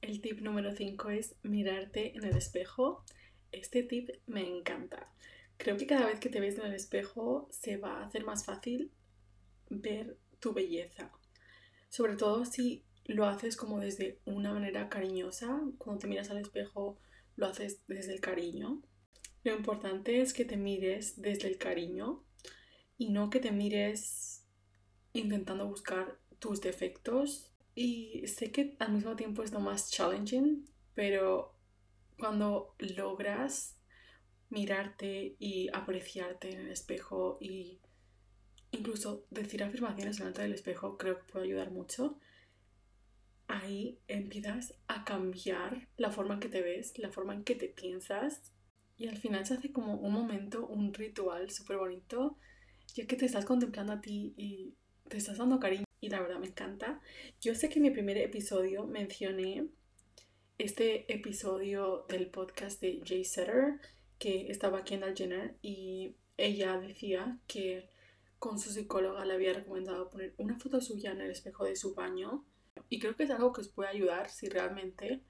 El 0.00 0.20
tip 0.20 0.40
número 0.40 0.74
5 0.74 1.10
es 1.10 1.36
mirarte 1.42 2.16
en 2.16 2.24
el 2.24 2.36
espejo. 2.36 3.04
Este 3.52 3.82
tip 3.82 4.10
me 4.26 4.46
encanta. 4.46 5.12
Creo 5.56 5.76
que 5.76 5.86
cada 5.86 6.06
vez 6.06 6.20
que 6.20 6.30
te 6.30 6.40
ves 6.40 6.58
en 6.58 6.66
el 6.66 6.74
espejo 6.74 7.48
se 7.50 7.76
va 7.76 8.00
a 8.00 8.06
hacer 8.06 8.24
más 8.24 8.44
fácil 8.44 8.92
ver 9.68 10.16
tu 10.38 10.52
belleza. 10.52 11.12
Sobre 11.88 12.16
todo 12.16 12.44
si 12.44 12.84
lo 13.04 13.26
haces 13.26 13.56
como 13.56 13.80
desde 13.80 14.20
una 14.24 14.52
manera 14.52 14.88
cariñosa. 14.88 15.60
Cuando 15.78 16.00
te 16.00 16.06
miras 16.06 16.30
al 16.30 16.38
espejo 16.38 16.98
lo 17.36 17.46
haces 17.46 17.82
desde 17.88 18.14
el 18.14 18.20
cariño. 18.20 18.82
Lo 19.42 19.56
importante 19.56 20.20
es 20.20 20.32
que 20.32 20.44
te 20.44 20.56
mires 20.56 21.20
desde 21.20 21.48
el 21.48 21.58
cariño 21.58 22.24
y 22.98 23.08
no 23.10 23.30
que 23.30 23.40
te 23.40 23.50
mires 23.50 24.44
intentando 25.12 25.66
buscar 25.66 26.19
tus 26.40 26.60
defectos 26.60 27.52
y 27.74 28.26
sé 28.26 28.50
que 28.50 28.76
al 28.80 28.92
mismo 28.92 29.14
tiempo 29.14 29.42
es 29.42 29.52
lo 29.52 29.60
más 29.60 29.90
challenging, 29.90 30.68
pero 30.94 31.54
cuando 32.18 32.74
logras 32.78 33.76
mirarte 34.48 35.36
y 35.38 35.68
apreciarte 35.72 36.50
en 36.50 36.60
el 36.62 36.70
espejo 36.72 37.38
y 37.40 37.78
incluso 38.72 39.24
decir 39.30 39.62
afirmaciones 39.62 40.18
delante 40.18 40.42
del 40.42 40.54
espejo, 40.54 40.98
creo 40.98 41.18
que 41.18 41.32
puede 41.32 41.46
ayudar 41.46 41.70
mucho. 41.70 42.18
Ahí 43.46 43.98
empiezas 44.08 44.74
a 44.86 45.04
cambiar 45.04 45.88
la 45.96 46.10
forma 46.10 46.34
en 46.34 46.40
que 46.40 46.48
te 46.48 46.62
ves, 46.62 46.98
la 46.98 47.10
forma 47.10 47.34
en 47.34 47.44
que 47.44 47.54
te 47.54 47.68
piensas 47.68 48.52
y 48.96 49.08
al 49.08 49.16
final 49.16 49.46
se 49.46 49.54
hace 49.54 49.72
como 49.72 49.94
un 49.94 50.12
momento, 50.12 50.66
un 50.66 50.92
ritual 50.92 51.50
súper 51.50 51.78
bonito, 51.78 52.36
ya 52.94 53.06
que 53.06 53.16
te 53.16 53.26
estás 53.26 53.44
contemplando 53.44 53.92
a 53.92 54.00
ti 54.00 54.34
y 54.36 54.74
te 55.08 55.16
estás 55.16 55.38
dando 55.38 55.58
cariño 55.58 55.84
y 56.00 56.08
la 56.08 56.20
verdad 56.20 56.38
me 56.38 56.48
encanta. 56.48 57.00
Yo 57.40 57.54
sé 57.54 57.68
que 57.68 57.78
en 57.78 57.82
mi 57.82 57.90
primer 57.90 58.16
episodio 58.18 58.86
mencioné 58.86 59.68
este 60.58 61.12
episodio 61.12 62.06
del 62.08 62.30
podcast 62.30 62.80
de 62.80 63.00
Jay 63.04 63.24
Setter, 63.24 63.80
que 64.18 64.50
estaba 64.50 64.78
aquí 64.78 64.94
en 64.94 65.16
Jenner 65.16 65.56
y 65.62 66.16
ella 66.36 66.78
decía 66.78 67.38
que 67.46 67.88
con 68.38 68.58
su 68.58 68.70
psicóloga 68.70 69.24
le 69.24 69.34
había 69.34 69.52
recomendado 69.52 70.10
poner 70.10 70.34
una 70.38 70.58
foto 70.58 70.80
suya 70.80 71.12
en 71.12 71.20
el 71.20 71.30
espejo 71.30 71.64
de 71.64 71.76
su 71.76 71.94
baño 71.94 72.44
y 72.88 72.98
creo 72.98 73.14
que 73.14 73.24
es 73.24 73.30
algo 73.30 73.52
que 73.52 73.60
os 73.60 73.68
puede 73.68 73.90
ayudar 73.90 74.30
si 74.30 74.48
realmente 74.48 75.22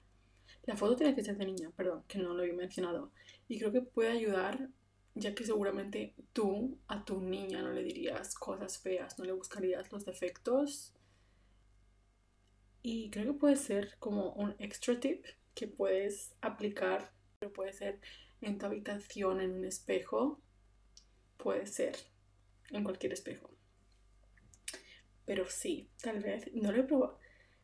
la 0.63 0.77
foto 0.77 0.95
tiene 0.95 1.15
que 1.15 1.23
ser 1.23 1.37
de 1.37 1.45
niña, 1.45 1.71
perdón, 1.75 2.03
que 2.07 2.19
no 2.19 2.33
lo 2.33 2.41
había 2.43 2.53
mencionado 2.53 3.11
y 3.47 3.59
creo 3.59 3.71
que 3.71 3.81
puede 3.81 4.11
ayudar 4.11 4.69
ya 5.15 5.35
que 5.35 5.45
seguramente 5.45 6.15
tú 6.33 6.77
a 6.87 7.03
tu 7.03 7.19
niña 7.19 7.61
no 7.61 7.71
le 7.71 7.83
dirías 7.83 8.35
cosas 8.35 8.79
feas, 8.79 9.19
no 9.19 9.25
le 9.25 9.33
buscarías 9.33 9.91
los 9.91 10.05
defectos. 10.05 10.93
Y 12.81 13.09
creo 13.11 13.33
que 13.33 13.39
puede 13.39 13.55
ser 13.57 13.95
como 13.99 14.31
un 14.33 14.55
extra 14.59 14.99
tip 14.99 15.25
que 15.53 15.67
puedes 15.67 16.33
aplicar, 16.41 17.11
pero 17.39 17.53
puede 17.53 17.73
ser 17.73 17.99
en 18.41 18.57
tu 18.57 18.65
habitación, 18.65 19.41
en 19.41 19.51
un 19.51 19.65
espejo, 19.65 20.39
puede 21.37 21.67
ser 21.67 21.95
en 22.71 22.83
cualquier 22.83 23.13
espejo. 23.13 23.51
Pero 25.25 25.45
sí, 25.47 25.89
tal 26.01 26.19
vez, 26.19 26.51
no 26.53 26.71
lo 26.71 26.81
he 26.81 26.83
probado. 26.83 27.19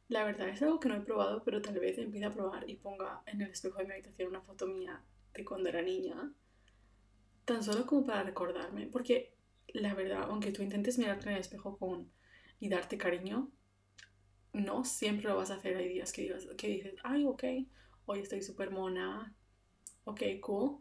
La 0.10 0.24
verdad 0.24 0.50
es 0.50 0.62
algo 0.62 0.80
que 0.80 0.90
no 0.90 0.96
he 0.96 1.02
probado, 1.02 1.44
pero 1.44 1.62
tal 1.62 1.80
vez 1.80 1.98
empiece 1.98 2.26
a 2.26 2.32
probar 2.32 2.70
y 2.70 2.76
ponga 2.76 3.24
en 3.26 3.42
el 3.42 3.52
espejo 3.52 3.80
de 3.80 3.86
mi 3.86 3.94
habitación 3.94 4.30
una 4.30 4.42
foto 4.42 4.68
mía 4.68 5.02
de 5.34 5.44
cuando 5.44 5.70
era 5.70 5.82
niña 5.82 6.32
tan 7.48 7.64
solo 7.64 7.86
como 7.86 8.06
para 8.06 8.24
recordarme, 8.24 8.88
porque 8.88 9.34
la 9.70 9.94
verdad, 9.94 10.24
aunque 10.24 10.52
tú 10.52 10.62
intentes 10.62 10.98
mirarte 10.98 11.30
en 11.30 11.36
el 11.36 11.42
espejo 11.42 11.78
con 11.78 12.12
y 12.60 12.68
darte 12.68 12.98
cariño, 12.98 13.50
no 14.52 14.84
siempre 14.84 15.30
lo 15.30 15.38
vas 15.38 15.50
a 15.50 15.56
hacer. 15.56 15.78
Hay 15.78 15.88
días 15.88 16.12
que, 16.12 16.36
que 16.58 16.68
dices, 16.68 16.96
ay, 17.06 17.24
ok, 17.26 17.44
hoy 18.06 18.20
estoy 18.20 18.42
súper 18.42 18.70
mona, 18.70 19.34
ok, 20.04 20.22
cool. 20.42 20.80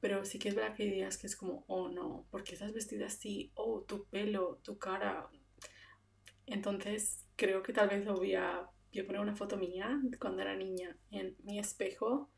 Pero 0.00 0.24
sí 0.24 0.40
que 0.40 0.48
es 0.48 0.56
verdad 0.56 0.74
que 0.74 0.82
hay 0.82 0.90
días 0.90 1.16
que 1.16 1.28
es 1.28 1.36
como, 1.36 1.64
oh 1.68 1.88
no, 1.88 2.26
porque 2.32 2.54
estás 2.54 2.72
vestida 2.72 3.06
así? 3.06 3.52
Oh, 3.54 3.82
tu 3.82 4.06
pelo, 4.06 4.58
tu 4.64 4.78
cara. 4.78 5.28
Entonces, 6.46 7.24
creo 7.36 7.62
que 7.62 7.72
tal 7.72 7.88
vez 7.88 8.04
lo 8.04 8.16
voy 8.16 8.34
a 8.34 8.68
poner 9.06 9.20
una 9.20 9.36
foto 9.36 9.56
mía 9.56 10.00
cuando 10.18 10.42
era 10.42 10.56
niña 10.56 10.96
en 11.12 11.36
mi 11.44 11.60
espejo 11.60 12.28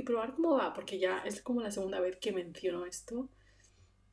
y 0.00 0.02
probar 0.02 0.34
cómo 0.34 0.56
va, 0.56 0.72
porque 0.74 0.98
ya 0.98 1.18
es 1.18 1.42
como 1.42 1.60
la 1.60 1.70
segunda 1.70 2.00
vez 2.00 2.16
que 2.16 2.32
menciono 2.32 2.86
esto. 2.86 3.28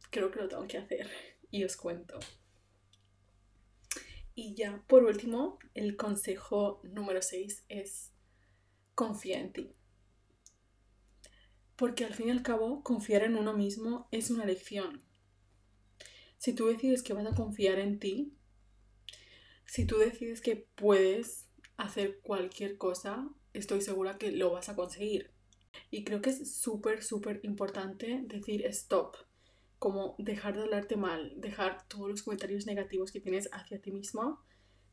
Creo 0.09 0.31
que 0.31 0.39
lo 0.39 0.47
tengo 0.47 0.67
que 0.67 0.77
hacer 0.77 1.09
y 1.49 1.63
os 1.63 1.77
cuento. 1.77 2.19
Y 4.35 4.53
ya, 4.53 4.83
por 4.87 5.03
último, 5.03 5.57
el 5.73 5.95
consejo 5.95 6.81
número 6.83 7.21
6 7.21 7.65
es 7.69 8.11
confía 8.93 9.39
en 9.39 9.53
ti. 9.53 9.73
Porque 11.75 12.05
al 12.05 12.13
fin 12.13 12.27
y 12.27 12.31
al 12.31 12.43
cabo, 12.43 12.83
confiar 12.83 13.23
en 13.23 13.35
uno 13.35 13.53
mismo 13.53 14.07
es 14.11 14.29
una 14.29 14.43
elección. 14.43 15.03
Si 16.37 16.53
tú 16.53 16.67
decides 16.67 17.01
que 17.01 17.13
vas 17.13 17.25
a 17.25 17.35
confiar 17.35 17.79
en 17.79 17.99
ti, 17.99 18.35
si 19.65 19.85
tú 19.85 19.97
decides 19.97 20.41
que 20.41 20.67
puedes 20.75 21.47
hacer 21.77 22.19
cualquier 22.21 22.77
cosa, 22.77 23.29
estoy 23.53 23.81
segura 23.81 24.17
que 24.17 24.31
lo 24.31 24.51
vas 24.51 24.69
a 24.69 24.75
conseguir. 24.75 25.36
Y 25.89 26.03
creo 26.03 26.21
que 26.21 26.31
es 26.31 26.55
súper, 26.55 27.03
súper 27.03 27.39
importante 27.43 28.21
decir 28.25 28.65
stop, 28.67 29.15
como 29.79 30.15
dejar 30.17 30.55
de 30.55 30.63
hablarte 30.63 30.97
mal, 30.97 31.33
dejar 31.37 31.87
todos 31.87 32.09
los 32.09 32.23
comentarios 32.23 32.65
negativos 32.65 33.11
que 33.11 33.19
tienes 33.19 33.49
hacia 33.51 33.81
ti 33.81 33.91
mismo, 33.91 34.41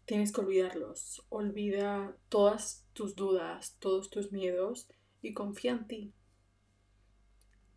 tienes 0.04 0.32
que 0.32 0.40
olvidarlos. 0.40 1.24
Olvida 1.30 2.16
todas 2.28 2.87
tus 2.92 3.16
dudas, 3.16 3.76
todos 3.78 4.10
tus 4.10 4.32
miedos 4.32 4.88
y 5.22 5.32
confía 5.32 5.72
en 5.72 5.87
ti. 5.87 6.12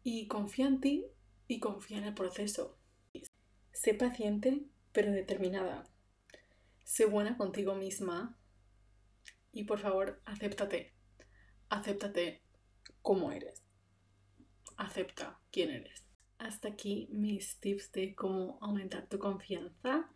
Y 0.03 0.27
confía 0.27 0.67
en 0.67 0.81
ti 0.81 1.05
y 1.47 1.59
confía 1.59 1.97
en 1.97 2.05
el 2.05 2.13
proceso. 2.13 2.77
Sé 3.71 3.93
paciente, 3.93 4.63
pero 4.91 5.11
determinada. 5.11 5.85
Sé 6.83 7.05
buena 7.05 7.37
contigo 7.37 7.75
misma 7.75 8.37
y 9.51 9.63
por 9.63 9.79
favor, 9.79 10.21
acéptate. 10.25 10.93
Acéptate 11.69 12.41
cómo 13.07 13.31
eres. 13.31 13.63
Acepta 14.75 15.39
quién 15.49 15.69
eres. 15.69 16.03
Hasta 16.39 16.67
aquí 16.67 17.07
mis 17.09 17.57
tips 17.61 17.93
de 17.93 18.13
cómo 18.13 18.57
aumentar 18.59 19.07
tu 19.07 19.17
confianza. 19.17 20.11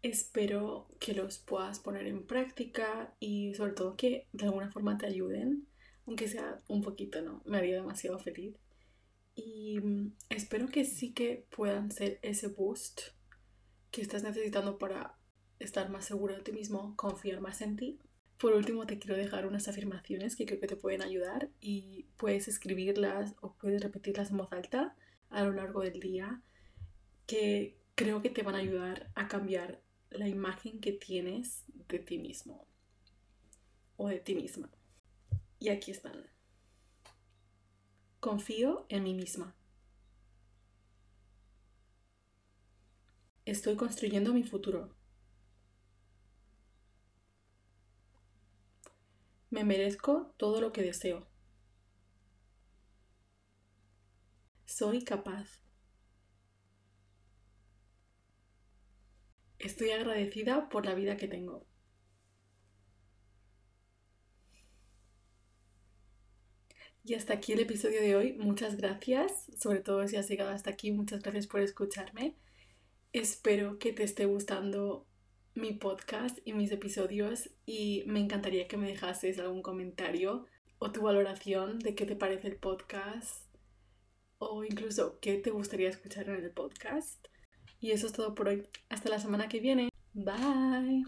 Espero 0.00 0.88
que 0.98 1.12
los 1.12 1.40
puedas 1.40 1.80
poner 1.80 2.06
en 2.06 2.26
práctica 2.26 3.14
y 3.20 3.52
sobre 3.52 3.72
todo 3.72 3.98
que 3.98 4.28
de 4.32 4.46
alguna 4.46 4.72
forma 4.72 4.96
te 4.96 5.04
ayuden, 5.04 5.68
aunque 6.06 6.26
sea 6.26 6.62
un 6.68 6.80
poquito, 6.80 7.20
¿no? 7.20 7.42
Me 7.44 7.58
haría 7.58 7.74
demasiado 7.74 8.18
feliz. 8.18 8.56
Y 9.34 9.78
mm, 9.78 10.16
espero 10.30 10.68
que 10.68 10.86
sí 10.86 11.12
que 11.12 11.46
puedan 11.54 11.90
ser 11.90 12.18
ese 12.22 12.48
boost 12.48 13.02
que 13.90 14.00
estás 14.00 14.22
necesitando 14.22 14.78
para 14.78 15.18
estar 15.58 15.90
más 15.90 16.06
seguro 16.06 16.34
de 16.34 16.40
ti 16.40 16.52
mismo, 16.52 16.96
confiar 16.96 17.42
más 17.42 17.60
en 17.60 17.76
ti 17.76 18.00
por 18.44 18.52
último, 18.52 18.84
te 18.84 18.98
quiero 18.98 19.16
dejar 19.16 19.46
unas 19.46 19.68
afirmaciones 19.68 20.36
que 20.36 20.44
creo 20.44 20.60
que 20.60 20.66
te 20.66 20.76
pueden 20.76 21.00
ayudar 21.00 21.48
y 21.62 22.04
puedes 22.18 22.46
escribirlas 22.46 23.34
o 23.40 23.54
puedes 23.54 23.82
repetirlas 23.82 24.30
en 24.30 24.36
voz 24.36 24.52
alta 24.52 24.94
a 25.30 25.44
lo 25.44 25.52
largo 25.54 25.80
del 25.80 25.98
día 25.98 26.42
que 27.26 27.78
creo 27.94 28.20
que 28.20 28.28
te 28.28 28.42
van 28.42 28.54
a 28.54 28.58
ayudar 28.58 29.10
a 29.14 29.28
cambiar 29.28 29.80
la 30.10 30.28
imagen 30.28 30.78
que 30.82 30.92
tienes 30.92 31.64
de 31.88 31.98
ti 32.00 32.18
mismo 32.18 32.68
o 33.96 34.08
de 34.08 34.20
ti 34.20 34.34
misma. 34.34 34.70
Y 35.58 35.70
aquí 35.70 35.92
están. 35.92 36.26
Confío 38.20 38.84
en 38.90 39.04
mí 39.04 39.14
misma. 39.14 39.56
Estoy 43.46 43.76
construyendo 43.76 44.34
mi 44.34 44.42
futuro. 44.42 44.94
Me 49.54 49.62
merezco 49.62 50.34
todo 50.36 50.60
lo 50.60 50.72
que 50.72 50.82
deseo. 50.82 51.28
Soy 54.64 55.04
capaz. 55.04 55.62
Estoy 59.60 59.90
agradecida 59.92 60.68
por 60.68 60.84
la 60.84 60.94
vida 60.94 61.16
que 61.16 61.28
tengo. 61.28 61.64
Y 67.04 67.14
hasta 67.14 67.34
aquí 67.34 67.52
el 67.52 67.60
episodio 67.60 68.00
de 68.00 68.16
hoy. 68.16 68.32
Muchas 68.32 68.76
gracias, 68.76 69.52
sobre 69.56 69.78
todo 69.78 70.08
si 70.08 70.16
has 70.16 70.28
llegado 70.28 70.50
hasta 70.50 70.70
aquí, 70.70 70.90
muchas 70.90 71.22
gracias 71.22 71.46
por 71.46 71.60
escucharme. 71.60 72.34
Espero 73.12 73.78
que 73.78 73.92
te 73.92 74.02
esté 74.02 74.24
gustando 74.24 75.06
mi 75.54 75.72
podcast 75.72 76.38
y 76.44 76.52
mis 76.52 76.72
episodios 76.72 77.50
y 77.64 78.02
me 78.06 78.20
encantaría 78.20 78.66
que 78.66 78.76
me 78.76 78.88
dejases 78.88 79.38
algún 79.38 79.62
comentario 79.62 80.46
o 80.78 80.90
tu 80.90 81.02
valoración 81.02 81.78
de 81.78 81.94
qué 81.94 82.06
te 82.06 82.16
parece 82.16 82.48
el 82.48 82.56
podcast 82.56 83.44
o 84.38 84.64
incluso 84.64 85.18
qué 85.20 85.38
te 85.38 85.50
gustaría 85.50 85.88
escuchar 85.88 86.28
en 86.28 86.44
el 86.44 86.50
podcast. 86.50 87.26
Y 87.80 87.92
eso 87.92 88.06
es 88.06 88.12
todo 88.12 88.34
por 88.34 88.48
hoy. 88.48 88.66
Hasta 88.88 89.08
la 89.08 89.18
semana 89.18 89.48
que 89.48 89.60
viene. 89.60 89.88
Bye. 90.12 91.04